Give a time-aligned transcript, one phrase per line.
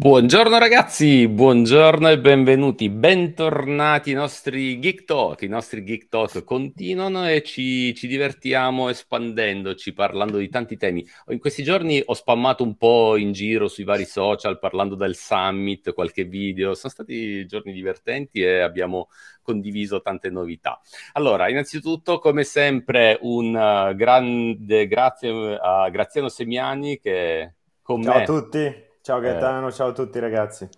[0.00, 5.42] Buongiorno ragazzi, buongiorno e benvenuti, bentornati ai nostri Geek Talk.
[5.42, 11.04] I nostri Geek Talk continuano e ci, ci, divertiamo espandendoci, parlando di tanti temi.
[11.30, 15.92] In questi giorni ho spammato un po' in giro sui vari social parlando del summit,
[15.92, 16.74] qualche video.
[16.74, 19.08] Sono stati giorni divertenti e abbiamo
[19.42, 20.80] condiviso tante novità.
[21.14, 28.22] Allora, innanzitutto, come sempre, un uh, grande grazie a Graziano Semiani che con Ciao me...
[28.22, 28.86] a tutti.
[29.08, 30.68] Ciao Gaetano, eh, ciao a tutti ragazzi.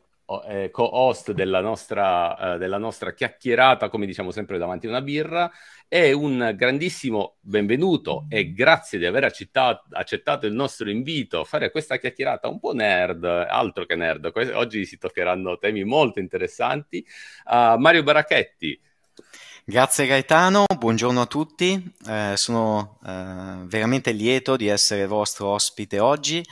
[0.47, 5.51] Eh, co-host della nostra, eh, della nostra chiacchierata, come diciamo sempre davanti a una birra,
[5.89, 11.73] e un grandissimo benvenuto e grazie di aver accettato, accettato, il nostro invito a fare
[11.73, 14.31] questa chiacchierata un po' nerd, altro che nerd.
[14.55, 17.05] Oggi si toccheranno temi molto interessanti.
[17.47, 18.81] Uh, Mario Baracchetti.
[19.65, 26.45] Grazie Gaetano, buongiorno a tutti, eh, sono eh, veramente lieto di essere vostro ospite oggi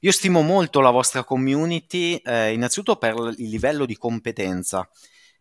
[0.00, 4.88] io stimo molto la vostra community, eh, innanzitutto per il livello di competenza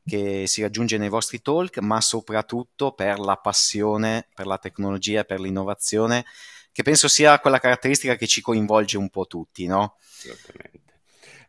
[0.06, 5.26] che si raggiunge nei vostri talk, ma soprattutto per la passione per la tecnologia e
[5.26, 6.26] per l'innovazione,
[6.72, 9.98] che penso sia quella caratteristica che ci coinvolge un po' tutti, no?
[10.24, 10.84] Esattamente.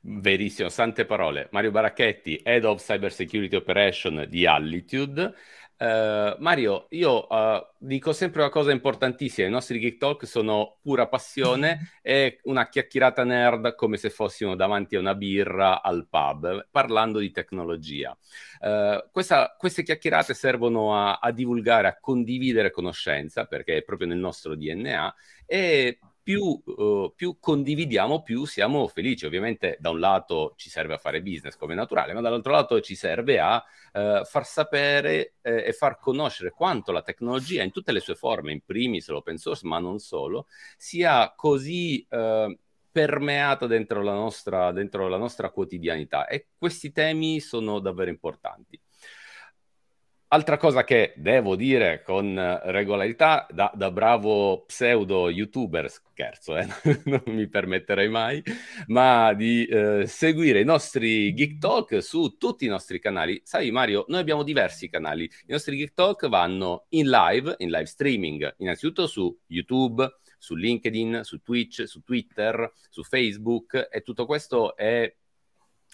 [0.08, 1.48] Verissimo, sante parole.
[1.50, 5.34] Mario Baracchetti, Head of Cyber Security Operation di Altitude.
[5.78, 11.06] Uh, Mario, io uh, dico sempre una cosa importantissima: i nostri Geek Talk sono pura
[11.06, 17.18] passione e una chiacchierata nerd come se fossimo davanti a una birra al pub, parlando
[17.18, 18.16] di tecnologia.
[18.60, 24.18] Uh, questa, queste chiacchierate servono a, a divulgare, a condividere conoscenza, perché è proprio nel
[24.18, 29.26] nostro DNA, e più, uh, più, condividiamo, più siamo felici.
[29.26, 32.96] Ovviamente da un lato ci serve a fare business come naturale, ma dall'altro lato ci
[32.96, 38.00] serve a uh, far sapere eh, e far conoscere quanto la tecnologia in tutte le
[38.00, 42.58] sue forme, in primis l'open source, ma non solo, sia così uh,
[42.90, 46.26] permeata dentro la, nostra, dentro la nostra quotidianità.
[46.26, 48.80] E questi temi sono davvero importanti.
[50.28, 56.66] Altra cosa che devo dire con regolarità, da, da bravo pseudo youtuber, scherzo, eh?
[57.06, 58.42] non mi permetterei mai,
[58.88, 63.40] ma di eh, seguire i nostri Geek Talk su tutti i nostri canali.
[63.44, 65.30] Sai Mario, noi abbiamo diversi canali.
[65.46, 71.20] I nostri Geek Talk vanno in live, in live streaming, innanzitutto su YouTube, su LinkedIn,
[71.22, 75.14] su Twitch, su Twitter, su Facebook e tutto questo è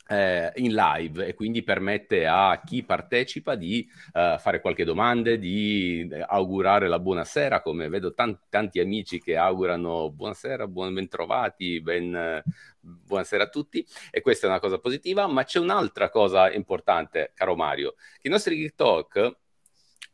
[0.08, 6.08] eh, in live e quindi permette a chi partecipa di uh, fare qualche domanda, di
[6.10, 12.42] eh, augurare la buonasera, come vedo tanti, tanti amici che augurano buonasera, buon bentrovati, ben,
[12.44, 13.86] uh, buonasera a tutti.
[14.10, 18.30] E questa è una cosa positiva, ma c'è un'altra cosa importante, caro Mario, che i
[18.30, 19.40] nostri TikTok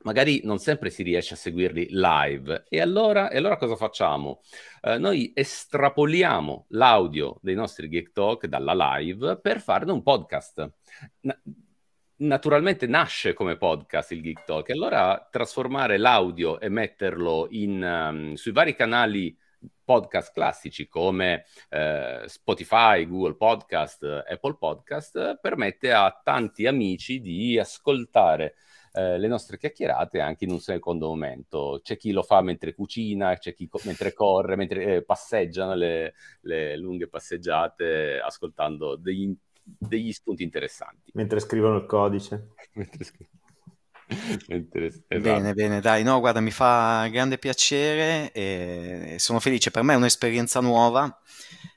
[0.03, 2.65] magari non sempre si riesce a seguirli live.
[2.69, 4.41] E allora, e allora cosa facciamo?
[4.81, 10.71] Eh, noi estrapoliamo l'audio dei nostri Geek Talk dalla live per farne un podcast.
[11.21, 11.41] Na-
[12.19, 18.35] naturalmente nasce come podcast il Geek Talk, e allora trasformare l'audio e metterlo in, um,
[18.35, 19.37] sui vari canali
[19.85, 28.55] podcast classici come eh, Spotify, Google Podcast, Apple Podcast permette a tanti amici di ascoltare
[28.93, 31.81] eh, le nostre chiacchierate anche in un secondo momento.
[31.83, 36.15] C'è chi lo fa mentre cucina, c'è chi co- mentre corre, mentre eh, passeggiano le,
[36.43, 41.11] le, lunghe passeggiate ascoltando degli, degli, spunti interessanti.
[41.15, 42.55] Mentre scrivono il codice.
[42.75, 43.37] mentre scrivono.
[45.07, 45.21] esatto.
[45.21, 49.97] Bene, bene, dai, no, guarda, mi fa grande piacere e sono felice, per me è
[49.97, 51.21] un'esperienza nuova,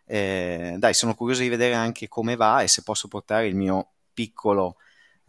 [0.06, 3.92] eh, dai, sono curioso di vedere anche come va e se posso portare il mio
[4.14, 4.78] piccolo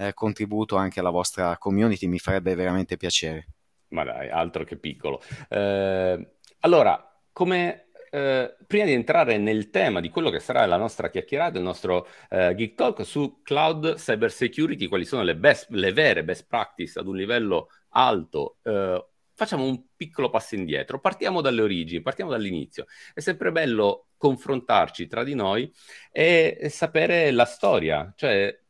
[0.08, 3.48] eh, contributo anche alla vostra community, mi farebbe veramente piacere.
[3.88, 5.22] Ma dai, altro che piccolo.
[5.48, 11.08] Eh, allora, come eh, prima di entrare nel tema di quello che sarà la nostra
[11.08, 15.92] chiacchierata, il nostro eh, Geek Talk su cloud cyber security, quali sono le, best, le
[15.92, 21.62] vere best practice ad un livello alto, eh, facciamo un piccolo passo indietro, partiamo dalle
[21.62, 22.86] origini, partiamo dall'inizio.
[23.14, 25.72] È sempre bello confrontarci tra di noi
[26.10, 28.62] e sapere la storia, cioè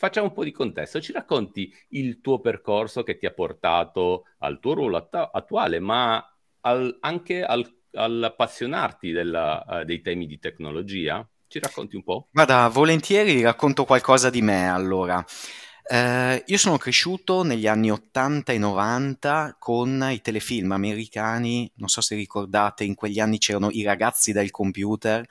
[0.00, 4.58] facciamo un po' di contesto, ci racconti il tuo percorso che ti ha portato al
[4.58, 6.26] tuo ruolo att- attuale, ma
[6.62, 11.28] al, anche al, all'appassionarti della, uh, dei temi di tecnologia?
[11.46, 12.28] Ci racconti un po'?
[12.30, 15.22] Guarda, volentieri racconto qualcosa di me allora.
[15.82, 22.00] Eh, io sono cresciuto negli anni 80 e 90 con i telefilm americani, non so
[22.00, 25.26] se ricordate, in quegli anni c'erano i ragazzi del computer,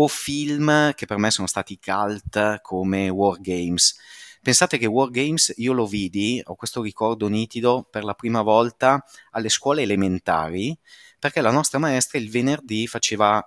[0.00, 3.96] o film che per me sono stati cult come War Games.
[4.40, 9.04] Pensate che War Games io lo vidi, ho questo ricordo nitido, per la prima volta
[9.32, 10.76] alle scuole elementari,
[11.18, 13.44] perché la nostra maestra il venerdì faceva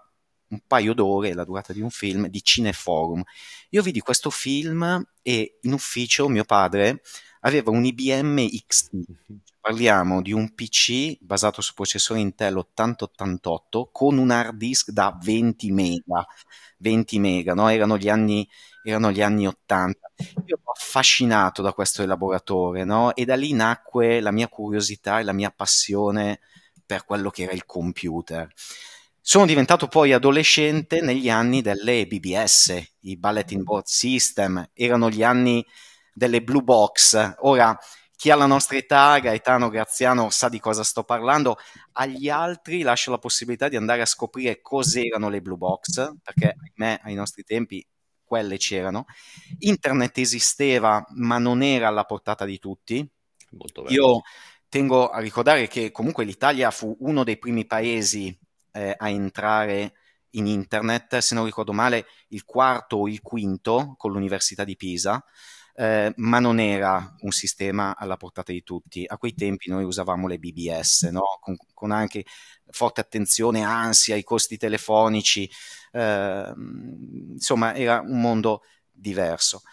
[0.50, 3.24] un paio d'ore, la durata di un film, di Cineforum.
[3.70, 7.02] Io vidi questo film e in ufficio mio padre
[7.42, 8.90] aveva un IBM XT.
[9.62, 15.72] Parliamo di un PC basato su processore Intel 8088 con un hard disk da 20
[15.72, 16.26] mega.
[16.80, 17.70] 20 mega, no?
[17.70, 18.50] erano, gli anni,
[18.84, 20.12] erano gli anni 80.
[20.18, 23.14] Io ero affascinato da questo elaboratore no?
[23.14, 26.40] e da lì nacque la mia curiosità e la mia passione
[26.84, 28.52] per quello che era il computer.
[29.22, 35.64] Sono diventato poi adolescente negli anni delle BBS, i Bulletin Board System, erano gli anni
[36.12, 37.36] delle blue box.
[37.42, 37.78] Ora,
[38.22, 41.58] chi ha la nostra età, Gaetano Graziano, sa di cosa sto parlando.
[41.94, 47.00] Agli altri lascio la possibilità di andare a scoprire cos'erano le blue box, perché ahimè,
[47.02, 47.84] ai nostri tempi
[48.24, 49.06] quelle c'erano.
[49.58, 53.04] Internet esisteva, ma non era alla portata di tutti.
[53.88, 54.22] Io
[54.70, 58.38] tengo a ricordare che comunque l'Italia fu uno dei primi paesi
[58.74, 59.94] eh, a entrare
[60.34, 65.26] in internet, se non ricordo male, il quarto o il quinto con l'Università di Pisa.
[65.82, 69.04] Eh, ma non era un sistema alla portata di tutti.
[69.08, 71.40] A quei tempi noi usavamo le BBS, no?
[71.40, 72.24] con, con, anche
[72.70, 75.50] forte attenzione, ansia ai costi telefonici,
[75.94, 76.54] eh,
[77.32, 78.62] insomma era un mondo
[78.92, 79.64] diverso.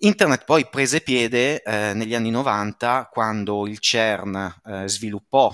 [0.00, 5.50] Internet poi prese piede eh, negli anni 90 quando il CERN eh, sviluppò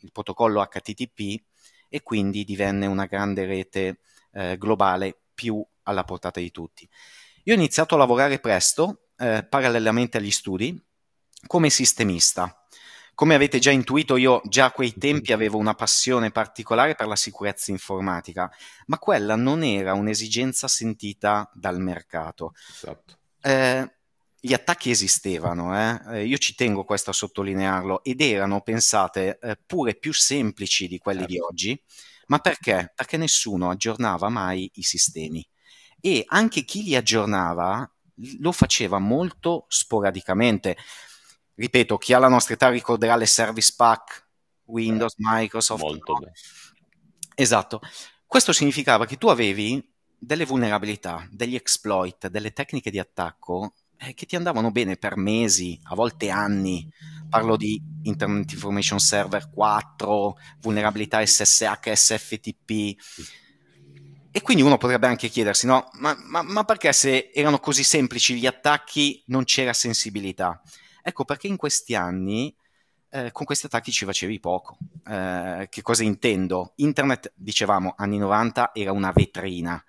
[0.00, 1.42] il protocollo HTTP
[1.88, 4.00] e quindi divenne una grande rete
[4.32, 6.86] eh, globale più alla portata di tutti.
[7.44, 10.80] Io ho iniziato a lavorare presto, eh, parallelamente agli studi,
[11.46, 12.56] come sistemista.
[13.14, 17.16] Come avete già intuito, io già a quei tempi avevo una passione particolare per la
[17.16, 18.50] sicurezza informatica,
[18.86, 22.54] ma quella non era un'esigenza sentita dal mercato.
[22.70, 23.92] Esatto eh,
[24.40, 26.00] gli attacchi esistevano, eh?
[26.12, 26.24] eh?
[26.24, 31.20] io ci tengo questo a sottolinearlo, ed erano, pensate, eh, pure più semplici di quelli
[31.20, 31.32] certo.
[31.32, 31.82] di oggi,
[32.26, 32.92] ma perché?
[32.94, 35.46] Perché nessuno aggiornava mai i sistemi
[36.00, 37.88] e anche chi li aggiornava
[38.40, 40.76] lo faceva molto sporadicamente.
[41.54, 44.28] Ripeto, chi ha la nostra età ricorderà le service pack,
[44.64, 45.82] Windows, Microsoft.
[45.82, 46.30] Molto no?
[47.34, 47.80] Esatto.
[48.26, 54.26] Questo significava che tu avevi delle vulnerabilità, degli exploit, delle tecniche di attacco eh, che
[54.26, 56.90] ti andavano bene per mesi, a volte anni.
[57.28, 62.94] Parlo di Internet Information Server 4, vulnerabilità SSH, SFTP.
[64.34, 68.38] E quindi uno potrebbe anche chiedersi, no, ma, ma, ma perché se erano così semplici
[68.38, 70.62] gli attacchi non c'era sensibilità?
[71.02, 72.54] Ecco perché in questi anni
[73.10, 74.78] eh, con questi attacchi ci facevi poco.
[75.06, 76.72] Eh, che cosa intendo?
[76.76, 79.84] Internet, dicevamo, anni 90 era una vetrina.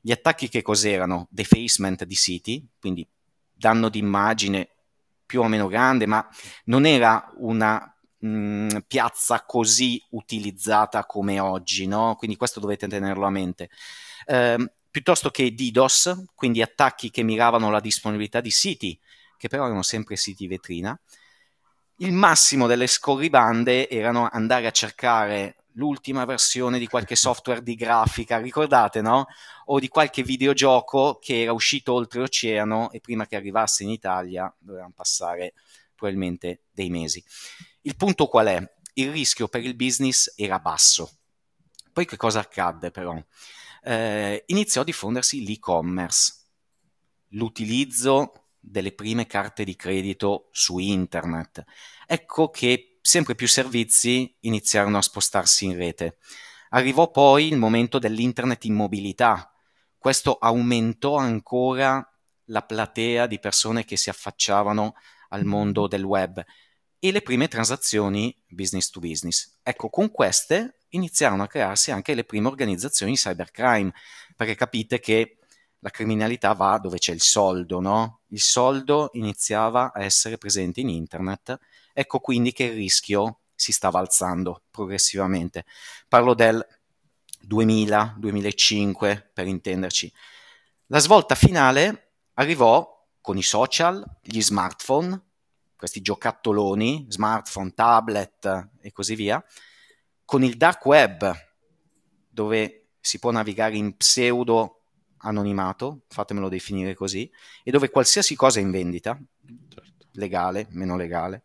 [0.00, 1.26] Gli attacchi che cos'erano?
[1.28, 3.06] Defacement di siti, quindi
[3.52, 4.68] danno d'immagine
[5.26, 6.26] più o meno grande, ma
[6.66, 12.14] non era una mh, piazza così utilizzata come oggi, no?
[12.16, 13.70] Quindi questo dovete tenerlo a mente.
[14.26, 18.98] Eh, piuttosto che DDoS, quindi attacchi che miravano la disponibilità di siti,
[19.36, 20.98] che però erano sempre siti vetrina.
[21.96, 28.38] Il massimo delle scorribande erano andare a cercare l'ultima versione di qualche software di grafica,
[28.38, 29.26] ricordate, no?
[29.66, 34.92] O di qualche videogioco che era uscito oltreoceano e prima che arrivasse in Italia dovevano
[34.94, 35.52] passare
[35.94, 37.22] probabilmente dei mesi.
[37.82, 38.74] Il punto qual è?
[38.94, 41.20] Il rischio per il business era basso.
[41.92, 43.16] Poi che cosa accadde però?
[43.82, 46.34] Eh, iniziò a diffondersi l'e-commerce,
[47.28, 51.64] l'utilizzo delle prime carte di credito su internet.
[52.06, 56.18] Ecco che sempre più servizi iniziarono a spostarsi in rete.
[56.70, 59.50] Arrivò poi il momento dell'internet in mobilità.
[59.96, 62.06] Questo aumentò ancora
[62.44, 64.96] la platea di persone che si affacciavano
[65.30, 66.44] al mondo del web
[67.00, 69.58] e le prime transazioni business to business.
[69.62, 73.92] Ecco, con queste iniziarono a crearsi anche le prime organizzazioni cybercrime,
[74.36, 75.38] perché capite che
[75.80, 78.20] la criminalità va dove c'è il soldo, no?
[78.28, 81.58] Il soldo iniziava a essere presente in internet
[81.92, 85.64] Ecco quindi che il rischio si stava alzando progressivamente.
[86.08, 86.64] Parlo del
[87.46, 90.12] 2000-2005 per intenderci.
[90.86, 95.29] La svolta finale arrivò con i social, gli smartphone,
[95.80, 99.42] questi giocattoloni, smartphone, tablet e così via,
[100.26, 101.34] con il dark web,
[102.28, 104.82] dove si può navigare in pseudo
[105.22, 107.30] anonimato, fatemelo definire così,
[107.64, 109.18] e dove qualsiasi cosa è in vendita,
[109.70, 110.06] certo.
[110.12, 111.44] legale, meno legale,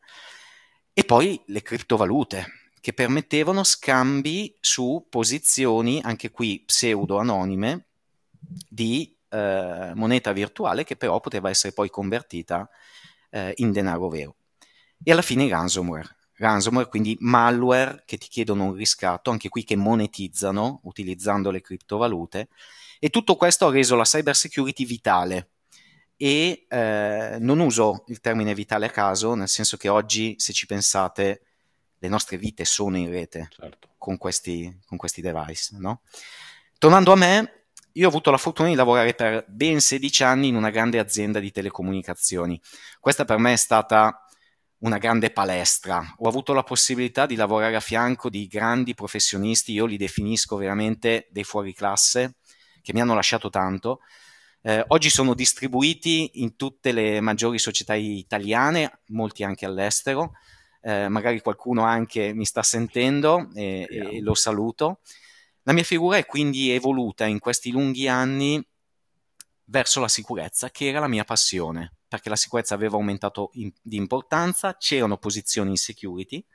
[0.92, 2.46] e poi le criptovalute,
[2.82, 7.86] che permettevano scambi su posizioni, anche qui pseudo-anonime,
[8.68, 12.70] di eh, moneta virtuale che però poteva essere poi convertita
[13.36, 14.36] eh, in denaro vero.
[15.04, 16.16] E alla fine ransomware.
[16.38, 22.48] ransomware, quindi malware che ti chiedono un riscatto, anche qui che monetizzano utilizzando le criptovalute.
[23.00, 25.50] E tutto questo ha reso la cyber security vitale.
[26.18, 30.66] E eh, non uso il termine vitale a caso, nel senso che oggi, se ci
[30.66, 31.42] pensate,
[31.98, 33.90] le nostre vite sono in rete certo.
[33.98, 35.76] con, questi, con, questi, device.
[35.78, 36.02] No?
[36.78, 37.65] Tornando a me,
[37.98, 41.40] io ho avuto la fortuna di lavorare per ben 16 anni in una grande azienda
[41.40, 42.60] di telecomunicazioni.
[43.00, 44.22] Questa per me è stata
[44.80, 46.14] una grande palestra.
[46.18, 51.28] Ho avuto la possibilità di lavorare a fianco di grandi professionisti, io li definisco veramente
[51.32, 52.36] dei fuori classe,
[52.82, 54.02] che mi hanno lasciato tanto.
[54.62, 60.34] Eh, oggi sono distribuiti in tutte le maggiori società italiane, molti anche all'estero.
[60.82, 65.00] Eh, magari qualcuno anche mi sta sentendo e, e lo saluto.
[65.68, 68.64] La mia figura è quindi evoluta in questi lunghi anni
[69.66, 73.98] verso la sicurezza, che era la mia passione perché la sicurezza aveva aumentato in, di
[73.98, 76.46] importanza, c'erano posizioni in security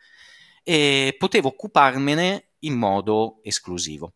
[0.63, 4.15] e potevo occuparmene in modo esclusivo.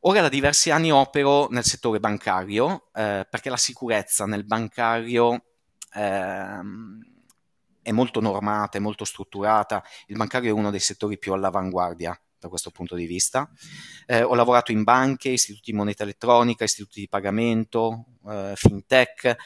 [0.00, 5.44] Ora da diversi anni opero nel settore bancario eh, perché la sicurezza nel bancario
[5.94, 6.60] eh,
[7.82, 9.84] è molto normata, è molto strutturata.
[10.06, 13.48] Il bancario è uno dei settori più all'avanguardia da questo punto di vista.
[14.06, 19.36] Eh, ho lavorato in banche, istituti di moneta elettronica, istituti di pagamento, eh, fintech,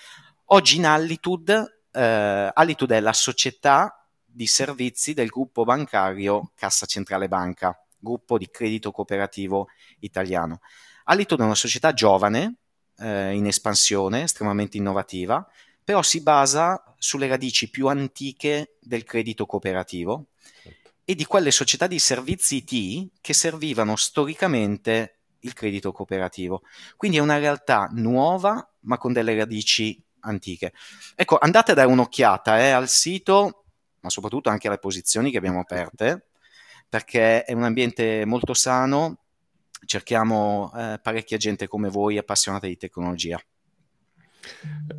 [0.48, 7.28] Oggi in Allitude, eh, Allitude è la società di servizi del gruppo bancario Cassa Centrale
[7.28, 9.68] Banca, gruppo di credito cooperativo
[10.00, 10.60] italiano.
[11.04, 12.56] Allitude è una società giovane,
[12.98, 15.46] eh, in espansione, estremamente innovativa,
[15.82, 20.26] però si basa sulle radici più antiche del credito cooperativo
[20.62, 20.83] certo.
[21.04, 26.62] E di quelle società di servizi IT che servivano storicamente il credito cooperativo.
[26.96, 30.72] Quindi è una realtà nuova, ma con delle radici antiche.
[31.14, 33.64] Ecco, andate a dare un'occhiata eh, al sito,
[34.00, 36.28] ma soprattutto anche alle posizioni che abbiamo aperte,
[36.88, 39.18] perché è un ambiente molto sano,
[39.84, 43.38] cerchiamo eh, parecchia gente come voi appassionata di tecnologia.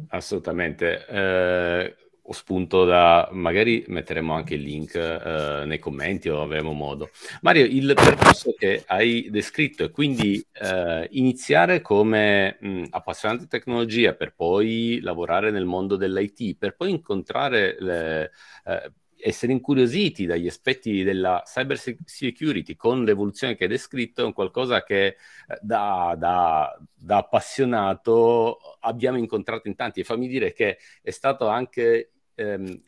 [0.09, 1.05] Assolutamente.
[1.07, 1.95] Eh,
[2.27, 7.10] ho spunto da magari metteremo anche il link eh, nei commenti o avremo modo.
[7.41, 14.13] Mario, il percorso che hai descritto è quindi eh, iniziare come mh, appassionato di tecnologia
[14.13, 18.32] per poi lavorare nel mondo dell'IT, per poi incontrare le,
[18.65, 24.34] eh, essere incuriositi dagli aspetti della cyber security con l'evoluzione che hai descritto è un
[24.34, 25.15] qualcosa che eh,
[25.62, 32.14] da, da, da, appassionato abbiamo incontrato in tanti e fammi dire che è stato anche
[32.36, 32.82] ehm,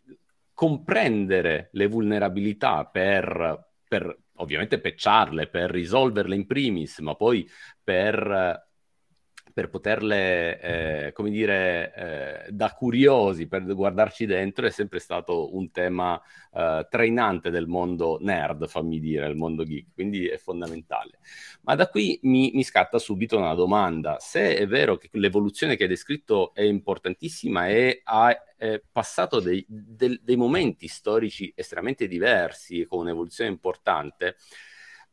[0.53, 7.47] comprendere le vulnerabilità per, per ovviamente pecciarle, per risolverle in primis, ma poi
[7.83, 8.66] per
[9.57, 10.59] per poterle,
[11.07, 16.21] eh, come dire, eh, da curiosi, per guardarci dentro, è sempre stato un tema
[16.53, 21.17] eh, trainante del mondo nerd, fammi dire, del mondo geek, quindi è fondamentale.
[21.61, 24.17] Ma da qui mi, mi scatta subito una domanda.
[24.19, 28.39] Se è vero che l'evoluzione che hai descritto è importantissima e ha
[28.91, 34.35] passato dei, dei, dei momenti storici estremamente diversi, con un'evoluzione importante,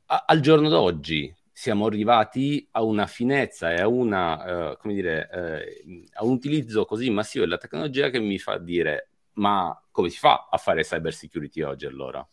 [0.04, 6.04] al giorno d'oggi, siamo arrivati a una finezza e a, una, uh, come dire, uh,
[6.12, 10.48] a un utilizzo così massivo della tecnologia che mi fa dire ma come si fa
[10.50, 12.26] a fare cyber security oggi allora?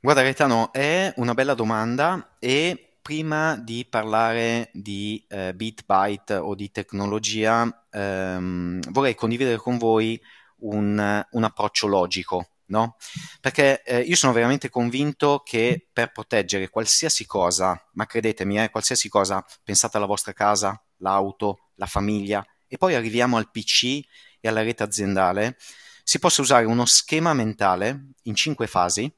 [0.00, 6.72] Guarda Gaetano, è una bella domanda e prima di parlare di eh, BitByte o di
[6.72, 10.20] tecnologia ehm, vorrei condividere con voi
[10.62, 12.96] un, un approccio logico no?
[13.40, 19.08] Perché eh, io sono veramente convinto che per proteggere qualsiasi cosa, ma credetemi, eh, qualsiasi
[19.08, 24.00] cosa, pensate alla vostra casa, l'auto, la famiglia, e poi arriviamo al PC
[24.40, 25.56] e alla rete aziendale,
[26.02, 29.10] si possa usare uno schema mentale in cinque fasi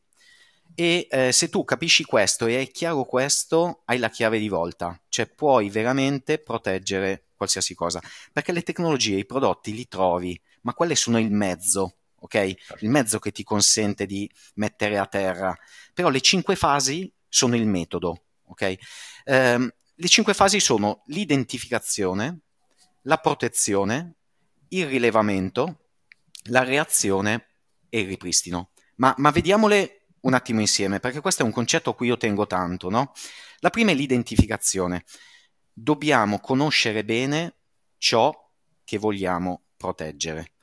[0.75, 5.01] e eh, se tu capisci questo e hai chiaro questo, hai la chiave di volta,
[5.09, 8.01] cioè puoi veramente proteggere qualsiasi cosa,
[8.33, 12.55] perché le tecnologie, i prodotti li trovi, ma quelle sono il mezzo ok?
[12.57, 12.85] Certo.
[12.85, 15.57] Il mezzo che ti consente di mettere a terra.
[15.95, 18.63] Però le cinque fasi sono il metodo, ok?
[19.25, 22.41] Eh, le cinque fasi sono l'identificazione,
[23.03, 24.17] la protezione,
[24.69, 25.87] il rilevamento,
[26.51, 27.47] la reazione
[27.89, 28.73] e il ripristino.
[28.97, 32.47] Ma, ma vediamole un attimo insieme, perché questo è un concetto a cui io tengo
[32.47, 33.13] tanto, no?
[33.61, 35.05] La prima è l'identificazione.
[35.73, 37.59] Dobbiamo conoscere bene
[37.99, 38.33] ciò
[38.85, 40.56] che vogliamo proteggere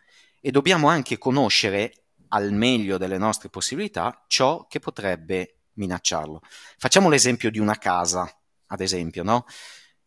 [0.45, 1.93] e dobbiamo anche conoscere
[2.27, 6.41] al meglio delle nostre possibilità ciò che potrebbe minacciarlo.
[6.77, 8.29] Facciamo l'esempio di una casa,
[8.67, 9.45] ad esempio, no?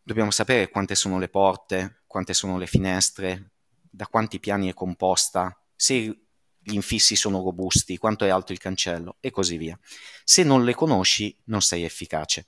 [0.03, 3.53] Dobbiamo sapere quante sono le porte, quante sono le finestre,
[3.89, 9.15] da quanti piani è composta, se gli infissi sono robusti, quanto è alto il cancello
[9.19, 9.77] e così via.
[10.23, 12.45] Se non le conosci non sei efficace.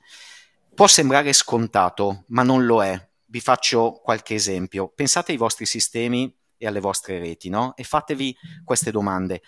[0.76, 3.10] Può sembrare scontato, ma non lo è.
[3.26, 4.90] Vi faccio qualche esempio.
[4.90, 7.76] Pensate ai vostri sistemi e alle vostre reti, no?
[7.76, 9.42] E fatevi queste domande.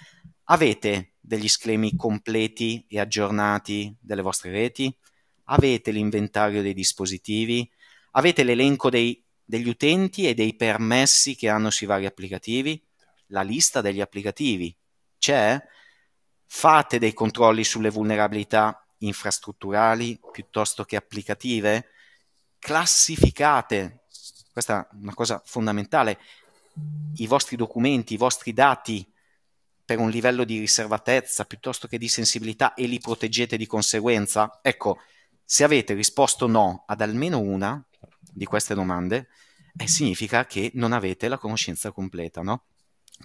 [0.45, 4.97] Avete degli schemi completi e aggiornati delle vostre reti?
[5.45, 7.69] Avete l'inventario dei dispositivi?
[8.11, 12.81] Avete l'elenco dei, degli utenti e dei permessi che hanno sui vari applicativi?
[13.27, 14.75] La lista degli applicativi
[15.17, 15.61] c'è?
[16.45, 21.89] Fate dei controlli sulle vulnerabilità infrastrutturali piuttosto che applicative?
[22.59, 24.03] Classificate,
[24.51, 26.19] questa è una cosa fondamentale,
[27.15, 29.09] i vostri documenti, i vostri dati
[29.83, 34.59] per un livello di riservatezza piuttosto che di sensibilità e li proteggete di conseguenza?
[34.61, 34.99] Ecco,
[35.43, 37.83] se avete risposto no ad almeno una
[38.21, 39.27] di queste domande,
[39.77, 42.65] eh, significa che non avete la conoscenza completa, no?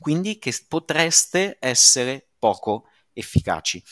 [0.01, 3.83] Quindi che potreste essere poco efficaci.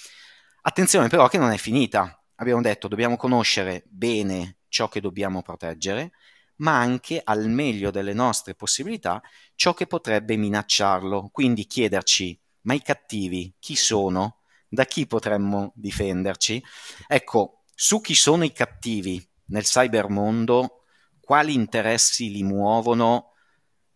[0.63, 2.23] Attenzione però che non è finita.
[2.37, 6.13] Abbiamo detto dobbiamo conoscere bene ciò che dobbiamo proteggere,
[6.57, 9.23] ma anche al meglio delle nostre possibilità
[9.55, 11.31] ciò che potrebbe minacciarlo.
[11.33, 14.41] Quindi chiederci, ma i cattivi chi sono?
[14.69, 16.63] Da chi potremmo difenderci?
[17.07, 20.85] Ecco, su chi sono i cattivi nel cybermondo,
[21.21, 23.31] quali interessi li muovono,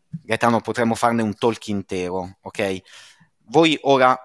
[0.09, 2.81] Gaetano potremmo farne un talk intero, ok?
[3.51, 4.19] Voi ora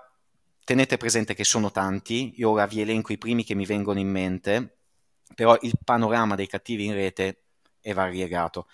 [0.63, 4.09] tenete presente che sono tanti, io ora vi elenco i primi che mi vengono in
[4.09, 4.77] mente,
[5.35, 7.42] però il panorama dei cattivi in rete
[7.83, 8.67] è variegato.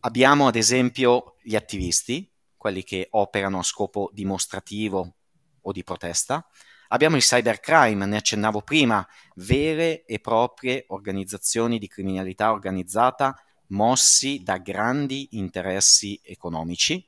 [0.00, 5.14] Abbiamo ad esempio gli attivisti, quelli che operano a scopo dimostrativo
[5.62, 6.46] o di protesta.
[6.88, 14.58] Abbiamo il cybercrime, ne accennavo prima, vere e proprie organizzazioni di criminalità organizzata mossi da
[14.58, 17.06] grandi interessi economici.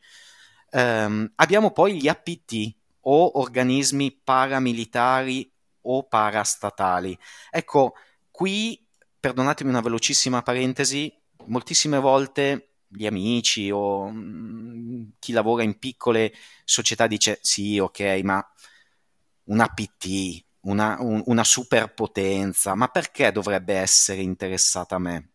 [0.73, 5.50] Um, abbiamo poi gli APT o organismi paramilitari
[5.83, 7.19] o parastatali.
[7.50, 7.95] Ecco,
[8.30, 8.87] qui,
[9.19, 11.12] perdonatemi una velocissima parentesi,
[11.47, 16.32] moltissime volte gli amici o mm, chi lavora in piccole
[16.64, 18.44] società dice sì, ok, ma
[19.44, 25.31] un APT, una, un, una superpotenza, ma perché dovrebbe essere interessata a me?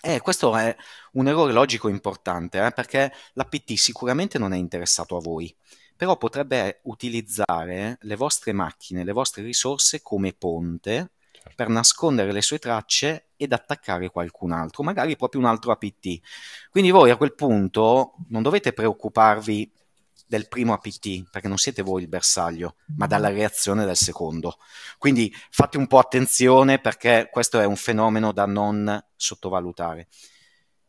[0.00, 0.76] Eh, questo è
[1.12, 5.54] un errore logico importante, eh, perché l'APT sicuramente non è interessato a voi,
[5.96, 11.52] però potrebbe utilizzare le vostre macchine, le vostre risorse come ponte certo.
[11.56, 16.20] per nascondere le sue tracce ed attaccare qualcun altro, magari proprio un altro APT.
[16.68, 19.72] Quindi voi a quel punto non dovete preoccuparvi
[20.26, 24.58] del primo APT, perché non siete voi il bersaglio, ma dalla reazione del secondo.
[24.98, 30.08] Quindi fate un po' attenzione perché questo è un fenomeno da non sottovalutare.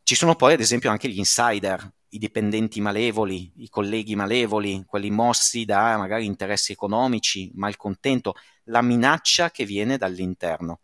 [0.02, 5.10] Ci sono poi ad esempio anche gli insider, i dipendenti malevoli, i colleghi malevoli, quelli
[5.10, 8.34] mossi da magari interessi economici, malcontento,
[8.64, 10.80] la minaccia che viene dall'interno.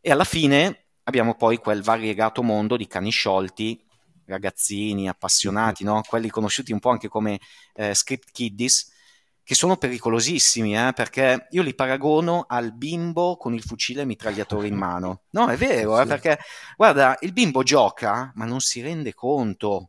[0.00, 3.82] E alla fine abbiamo poi quel variegato mondo di cani sciolti
[4.26, 6.02] ragazzini appassionati, no?
[6.06, 7.40] quelli conosciuti un po' anche come
[7.74, 8.92] eh, script kiddies,
[9.42, 10.92] che sono pericolosissimi, eh?
[10.94, 15.22] perché io li paragono al bimbo con il fucile mitragliatore in mano.
[15.30, 16.04] No, è vero, eh?
[16.04, 16.38] perché
[16.76, 19.88] guarda, il bimbo gioca, ma non si rende conto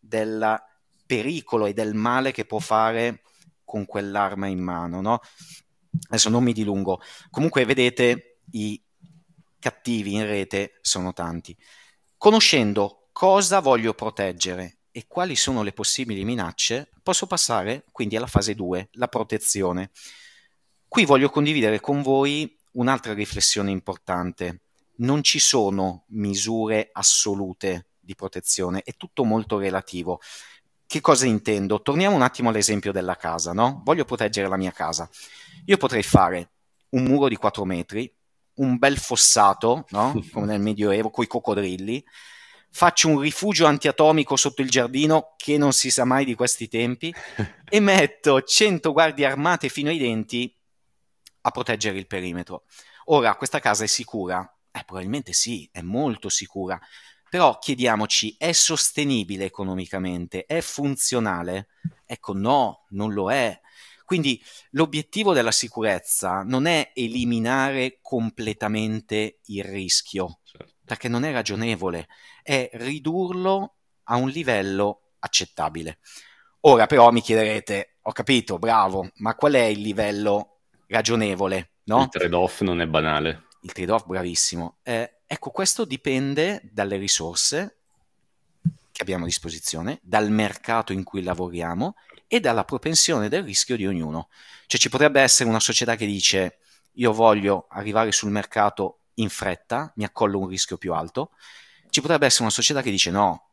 [0.00, 0.60] del
[1.06, 3.22] pericolo e del male che può fare
[3.64, 5.20] con quell'arma in mano, no?
[6.08, 7.00] Adesso non mi dilungo.
[7.30, 8.80] Comunque, vedete, i
[9.66, 11.56] cattivi in rete sono tanti.
[12.16, 18.54] Conoscendo cosa voglio proteggere e quali sono le possibili minacce, posso passare quindi alla fase
[18.54, 19.90] 2, la protezione.
[20.86, 24.60] Qui voglio condividere con voi un'altra riflessione importante.
[24.98, 30.20] Non ci sono misure assolute di protezione, è tutto molto relativo.
[30.86, 31.82] Che cosa intendo?
[31.82, 33.82] Torniamo un attimo all'esempio della casa, no?
[33.84, 35.10] Voglio proteggere la mia casa.
[35.64, 36.50] Io potrei fare
[36.90, 38.16] un muro di 4 metri,
[38.56, 40.22] un bel fossato, no?
[40.32, 42.04] Come nel Medioevo, con i coccodrilli,
[42.70, 47.14] faccio un rifugio antiatomico sotto il giardino, che non si sa mai di questi tempi,
[47.68, 50.54] e metto 100 guardie armate fino ai denti
[51.42, 52.64] a proteggere il perimetro.
[53.06, 54.40] Ora, questa casa è sicura?
[54.70, 56.78] Eh, probabilmente sì, è molto sicura.
[57.28, 60.44] Però chiediamoci, è sostenibile economicamente?
[60.44, 61.68] È funzionale?
[62.04, 63.58] Ecco, no, non lo è.
[64.06, 64.40] Quindi
[64.70, 70.74] l'obiettivo della sicurezza non è eliminare completamente il rischio, certo.
[70.84, 72.06] perché non è ragionevole,
[72.40, 75.98] è ridurlo a un livello accettabile.
[76.60, 81.72] Ora però mi chiederete, ho capito, bravo, ma qual è il livello ragionevole?
[81.86, 82.02] No?
[82.02, 83.46] Il trade-off non è banale.
[83.62, 84.78] Il trade-off, bravissimo.
[84.84, 87.78] Eh, ecco, questo dipende dalle risorse
[88.92, 93.86] che abbiamo a disposizione, dal mercato in cui lavoriamo e dalla propensione del rischio di
[93.86, 94.28] ognuno.
[94.66, 96.58] Cioè ci potrebbe essere una società che dice
[96.94, 101.30] io voglio arrivare sul mercato in fretta, mi accollo un rischio più alto,
[101.90, 103.50] ci potrebbe essere una società che dice no,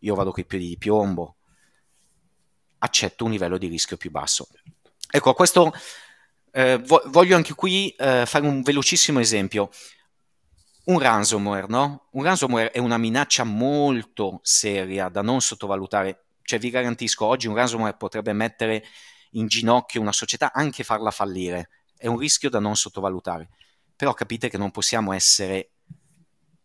[0.00, 1.36] io vado con i piedi di piombo,
[2.78, 4.48] accetto un livello di rischio più basso.
[5.10, 5.72] Ecco, questo
[6.52, 9.70] eh, voglio anche qui eh, fare un velocissimo esempio.
[10.84, 12.08] Un ransomware, no?
[12.12, 16.24] Un ransomware è una minaccia molto seria da non sottovalutare.
[16.50, 18.82] Cioè, vi garantisco, oggi un ransomware potrebbe mettere
[19.34, 21.68] in ginocchio una società, anche farla fallire.
[21.96, 23.50] È un rischio da non sottovalutare.
[23.94, 25.74] Però capite che non possiamo essere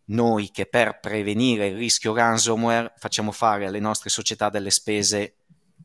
[0.06, 5.36] noi che per prevenire il rischio ransomware facciamo fare alle nostre società delle spese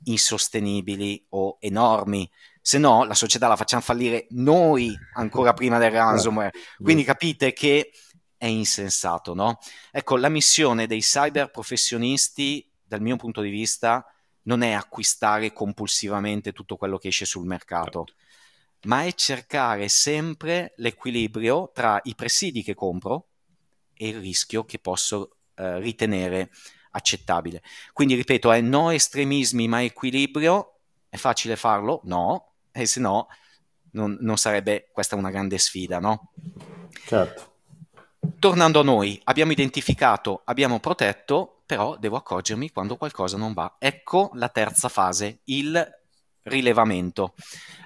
[0.05, 2.27] insostenibili o enormi.
[2.59, 6.53] Se no, la società la facciamo fallire noi ancora prima del ransomware.
[6.81, 7.91] Quindi capite che
[8.35, 9.59] è insensato, no?
[9.91, 14.05] Ecco, la missione dei cyber professionisti, dal mio punto di vista,
[14.43, 18.87] non è acquistare compulsivamente tutto quello che esce sul mercato, certo.
[18.87, 23.27] ma è cercare sempre l'equilibrio tra i presidi che compro
[23.93, 26.51] e il rischio che posso eh, ritenere
[26.91, 27.63] accettabile.
[27.93, 30.79] Quindi ripeto, è no estremismi ma equilibrio.
[31.07, 32.01] È facile farlo?
[32.03, 33.27] No, e se no
[33.91, 36.33] non, non sarebbe questa una grande sfida, no?
[37.05, 37.53] Certo.
[38.37, 43.77] Tornando a noi, abbiamo identificato, abbiamo protetto, però devo accorgermi quando qualcosa non va.
[43.79, 45.81] Ecco la terza fase, il
[46.43, 47.33] rilevamento.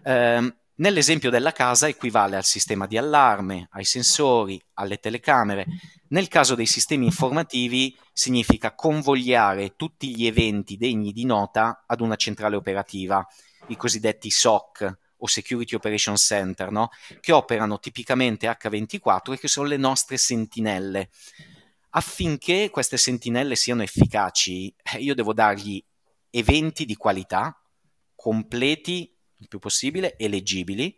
[0.03, 5.65] Eh, Nell'esempio della casa equivale al sistema di allarme, ai sensori, alle telecamere.
[6.09, 12.17] Nel caso dei sistemi informativi significa convogliare tutti gli eventi degni di nota ad una
[12.17, 13.25] centrale operativa,
[13.67, 16.89] i cosiddetti SOC o Security Operation Center, no?
[17.21, 21.09] che operano tipicamente H24 e che sono le nostre sentinelle.
[21.97, 25.83] Affinché queste sentinelle siano efficaci, eh, io devo dargli
[26.29, 27.57] eventi di qualità,
[28.13, 30.93] completi il più possibile e leggibili,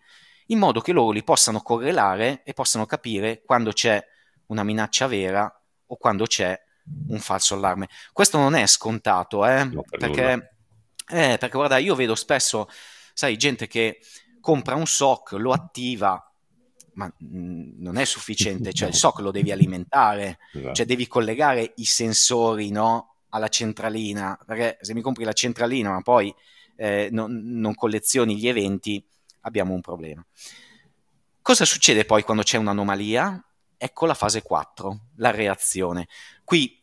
[0.48, 4.04] in modo che loro li possano correlare e possano capire quando c'è
[4.48, 5.52] una minaccia vera
[5.86, 6.60] o quando c'è
[7.10, 7.90] un falso allarme.
[8.12, 9.66] Questo non è scontato, eh?
[9.66, 10.56] no, per perché,
[11.10, 12.68] eh, perché guarda, io vedo spesso,
[13.14, 14.00] sai, gente che
[14.40, 16.20] compra un SOC, lo attiva,
[16.98, 20.74] ma mh, non è sufficiente, cioè il SOC lo devi alimentare, esatto.
[20.74, 23.14] cioè devi collegare i sensori, no?
[23.30, 26.34] alla centralina, perché se mi compri la centralina ma poi
[26.76, 29.04] eh, non, non collezioni gli eventi,
[29.42, 30.26] abbiamo un problema.
[31.42, 33.42] Cosa succede poi quando c'è un'anomalia?
[33.78, 36.08] Ecco la fase 4, la reazione.
[36.44, 36.82] Qui